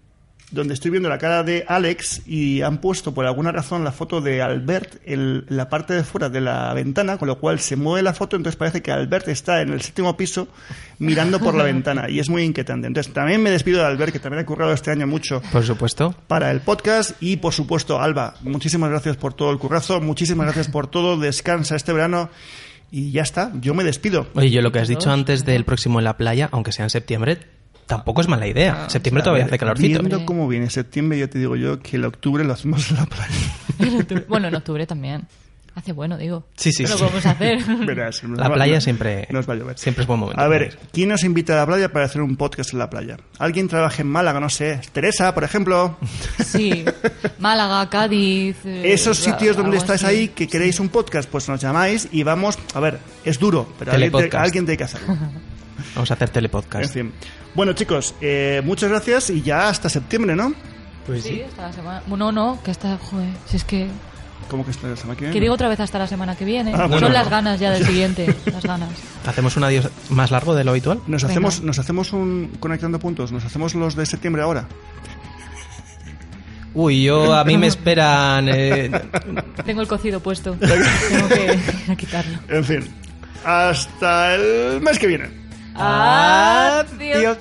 Donde 0.50 0.72
estoy 0.72 0.90
viendo 0.90 1.10
la 1.10 1.18
cara 1.18 1.42
de 1.42 1.64
Alex 1.68 2.22
y 2.26 2.62
han 2.62 2.78
puesto 2.78 3.12
por 3.12 3.26
alguna 3.26 3.52
razón 3.52 3.84
la 3.84 3.92
foto 3.92 4.22
de 4.22 4.40
Albert 4.40 5.02
en 5.04 5.44
la 5.48 5.68
parte 5.68 5.92
de 5.92 6.04
fuera 6.04 6.30
de 6.30 6.40
la 6.40 6.72
ventana, 6.72 7.18
con 7.18 7.28
lo 7.28 7.38
cual 7.38 7.60
se 7.60 7.76
mueve 7.76 8.02
la 8.02 8.14
foto, 8.14 8.36
entonces 8.36 8.56
parece 8.56 8.80
que 8.80 8.90
Albert 8.90 9.28
está 9.28 9.60
en 9.60 9.72
el 9.74 9.82
séptimo 9.82 10.16
piso 10.16 10.48
mirando 10.98 11.38
por 11.38 11.54
la 11.54 11.64
ventana 11.72 12.08
y 12.08 12.18
es 12.18 12.30
muy 12.30 12.44
inquietante. 12.44 12.86
Entonces 12.86 13.12
también 13.12 13.42
me 13.42 13.50
despido 13.50 13.80
de 13.80 13.86
Albert, 13.86 14.12
que 14.12 14.20
también 14.20 14.42
ha 14.42 14.46
currado 14.46 14.72
este 14.72 14.90
año 14.90 15.06
mucho 15.06 15.42
Por 15.52 15.64
supuesto. 15.64 16.14
para 16.26 16.50
el 16.50 16.60
podcast 16.60 17.12
y 17.20 17.36
por 17.36 17.52
supuesto 17.52 18.00
Alba, 18.00 18.34
muchísimas 18.40 18.88
gracias 18.88 19.16
por 19.16 19.34
todo 19.34 19.50
el 19.50 19.58
currazo, 19.58 20.00
muchísimas 20.00 20.46
gracias 20.46 20.68
por 20.68 20.86
todo, 20.86 21.18
descansa 21.18 21.76
este 21.76 21.92
verano 21.92 22.30
y 22.90 23.10
ya 23.10 23.22
está, 23.22 23.52
yo 23.60 23.74
me 23.74 23.84
despido. 23.84 24.28
Oye, 24.34 24.50
yo 24.50 24.62
lo 24.62 24.72
que 24.72 24.78
has 24.78 24.88
dicho 24.88 25.10
antes 25.10 25.44
del 25.44 25.64
próximo 25.64 26.00
en 26.00 26.04
la 26.04 26.16
playa, 26.16 26.48
aunque 26.52 26.72
sea 26.72 26.86
en 26.86 26.90
septiembre, 26.90 27.38
tampoco 27.88 28.20
es 28.20 28.28
mala 28.28 28.46
idea. 28.46 28.88
septiembre 28.88 29.24
todavía 29.24 29.46
hace 29.46 29.58
calorcito. 29.58 29.98
Viendo 30.00 30.24
cómo 30.24 30.46
viene 30.46 30.70
septiembre, 30.70 31.18
ya 31.18 31.26
te 31.26 31.40
digo 31.40 31.56
yo 31.56 31.80
que 31.80 31.96
el 31.96 32.04
octubre 32.04 32.44
lo 32.44 32.52
hacemos 32.52 32.88
en 32.90 32.96
la 32.98 33.06
playa. 33.06 33.34
En 33.80 34.24
Bueno, 34.28 34.46
en 34.48 34.54
octubre 34.54 34.86
también. 34.86 35.26
Hace 35.74 35.92
bueno, 35.92 36.16
digo. 36.18 36.44
Sí, 36.56 36.72
sí, 36.72 36.82
¿Qué 36.82 36.88
sí. 36.88 36.92
lo 36.94 36.98
podemos 36.98 37.24
hacer? 37.26 37.58
Verás, 37.86 38.24
La 38.24 38.48
va- 38.48 38.54
playa 38.56 38.74
no- 38.74 38.80
siempre, 38.80 39.28
nos 39.30 39.48
va 39.48 39.52
a 39.52 39.56
llover. 39.56 39.78
siempre 39.78 40.02
es 40.02 40.08
buen 40.08 40.18
momento. 40.18 40.42
A 40.42 40.48
ver, 40.48 40.76
¿quién 40.92 41.08
nos 41.10 41.22
invita 41.22 41.52
a 41.52 41.56
la 41.58 41.66
playa 41.66 41.92
para 41.92 42.06
hacer 42.06 42.20
un 42.20 42.36
podcast 42.36 42.72
en 42.72 42.80
la 42.80 42.90
playa? 42.90 43.16
¿Alguien 43.38 43.68
trabaja 43.68 44.02
en 44.02 44.08
Málaga? 44.08 44.40
No 44.40 44.48
sé. 44.50 44.80
Teresa, 44.92 45.32
por 45.34 45.44
ejemplo. 45.44 45.96
Sí. 46.44 46.84
Málaga, 47.38 47.88
Cádiz. 47.90 48.56
eh, 48.64 48.92
Esos 48.92 49.18
sitios 49.18 49.56
donde 49.56 49.76
estáis 49.76 50.02
así. 50.02 50.14
ahí 50.16 50.28
que 50.28 50.48
queréis 50.48 50.80
un 50.80 50.88
podcast, 50.88 51.30
pues 51.30 51.48
nos 51.48 51.60
llamáis 51.60 52.08
y 52.10 52.24
vamos. 52.24 52.58
A 52.74 52.80
ver, 52.80 52.98
es 53.24 53.38
duro, 53.38 53.72
pero 53.78 53.92
alguien, 53.92 54.10
te- 54.10 54.36
alguien 54.36 54.64
tiene 54.64 54.76
que 54.78 54.84
hacerlo. 54.84 55.16
Vamos 55.94 56.10
a 56.10 56.14
hacer 56.14 56.28
En 56.28 56.32
telepodcast. 56.34 56.92
fin. 56.94 57.12
Bueno, 57.54 57.72
chicos, 57.72 58.14
eh, 58.20 58.60
muchas 58.64 58.90
gracias 58.90 59.30
y 59.30 59.42
ya 59.42 59.68
hasta 59.68 59.88
septiembre, 59.88 60.34
¿no? 60.36 60.52
Pues 61.06 61.24
Sí, 61.24 61.42
hasta 61.42 61.62
la 61.68 61.72
semana. 61.72 62.02
No, 62.06 62.32
no, 62.32 62.58
que 62.62 62.70
hasta. 62.70 62.98
Joder, 62.98 63.30
si 63.46 63.56
es 63.56 63.64
que. 63.64 63.88
¿Cómo 64.50 64.64
que 64.64 64.70
está 64.70 64.88
la 64.88 64.96
semana 64.96 65.14
que 65.16 65.20
viene? 65.22 65.32
Que 65.34 65.40
digo 65.40 65.54
otra 65.54 65.68
vez 65.68 65.80
hasta 65.80 65.98
la 65.98 66.06
semana 66.06 66.34
que 66.36 66.44
viene. 66.44 66.72
Ah, 66.74 66.86
bueno. 66.86 67.00
Son 67.00 67.12
las 67.12 67.28
ganas 67.28 67.60
ya 67.60 67.70
del 67.70 67.84
siguiente. 67.84 68.34
Las 68.52 68.62
ganas. 68.64 68.88
¿Hacemos 69.26 69.56
un 69.56 69.64
adiós 69.64 69.88
más 70.10 70.30
largo 70.30 70.54
de 70.54 70.64
lo 70.64 70.70
habitual? 70.70 71.00
Nos 71.06 71.22
Venga. 71.22 71.32
hacemos, 71.32 71.62
nos 71.62 71.78
hacemos 71.78 72.12
un 72.12 72.52
conectando 72.60 72.98
puntos, 72.98 73.30
nos 73.32 73.44
hacemos 73.44 73.74
los 73.74 73.94
de 73.96 74.06
septiembre 74.06 74.40
ahora. 74.42 74.66
Uy, 76.74 77.02
yo 77.04 77.34
a 77.34 77.44
mí 77.44 77.56
me 77.58 77.66
esperan... 77.66 78.48
eh, 78.48 78.90
Tengo 79.66 79.80
el 79.82 79.88
cocido 79.88 80.20
puesto. 80.20 80.52
Tengo 80.54 81.28
que 81.28 81.96
quitarlo. 81.96 82.38
En 82.48 82.64
fin, 82.64 82.88
hasta 83.44 84.34
el 84.34 84.80
mes 84.80 84.98
que 84.98 85.06
viene. 85.08 85.47
Adiós. 85.78 87.16
Adiós. 87.16 87.38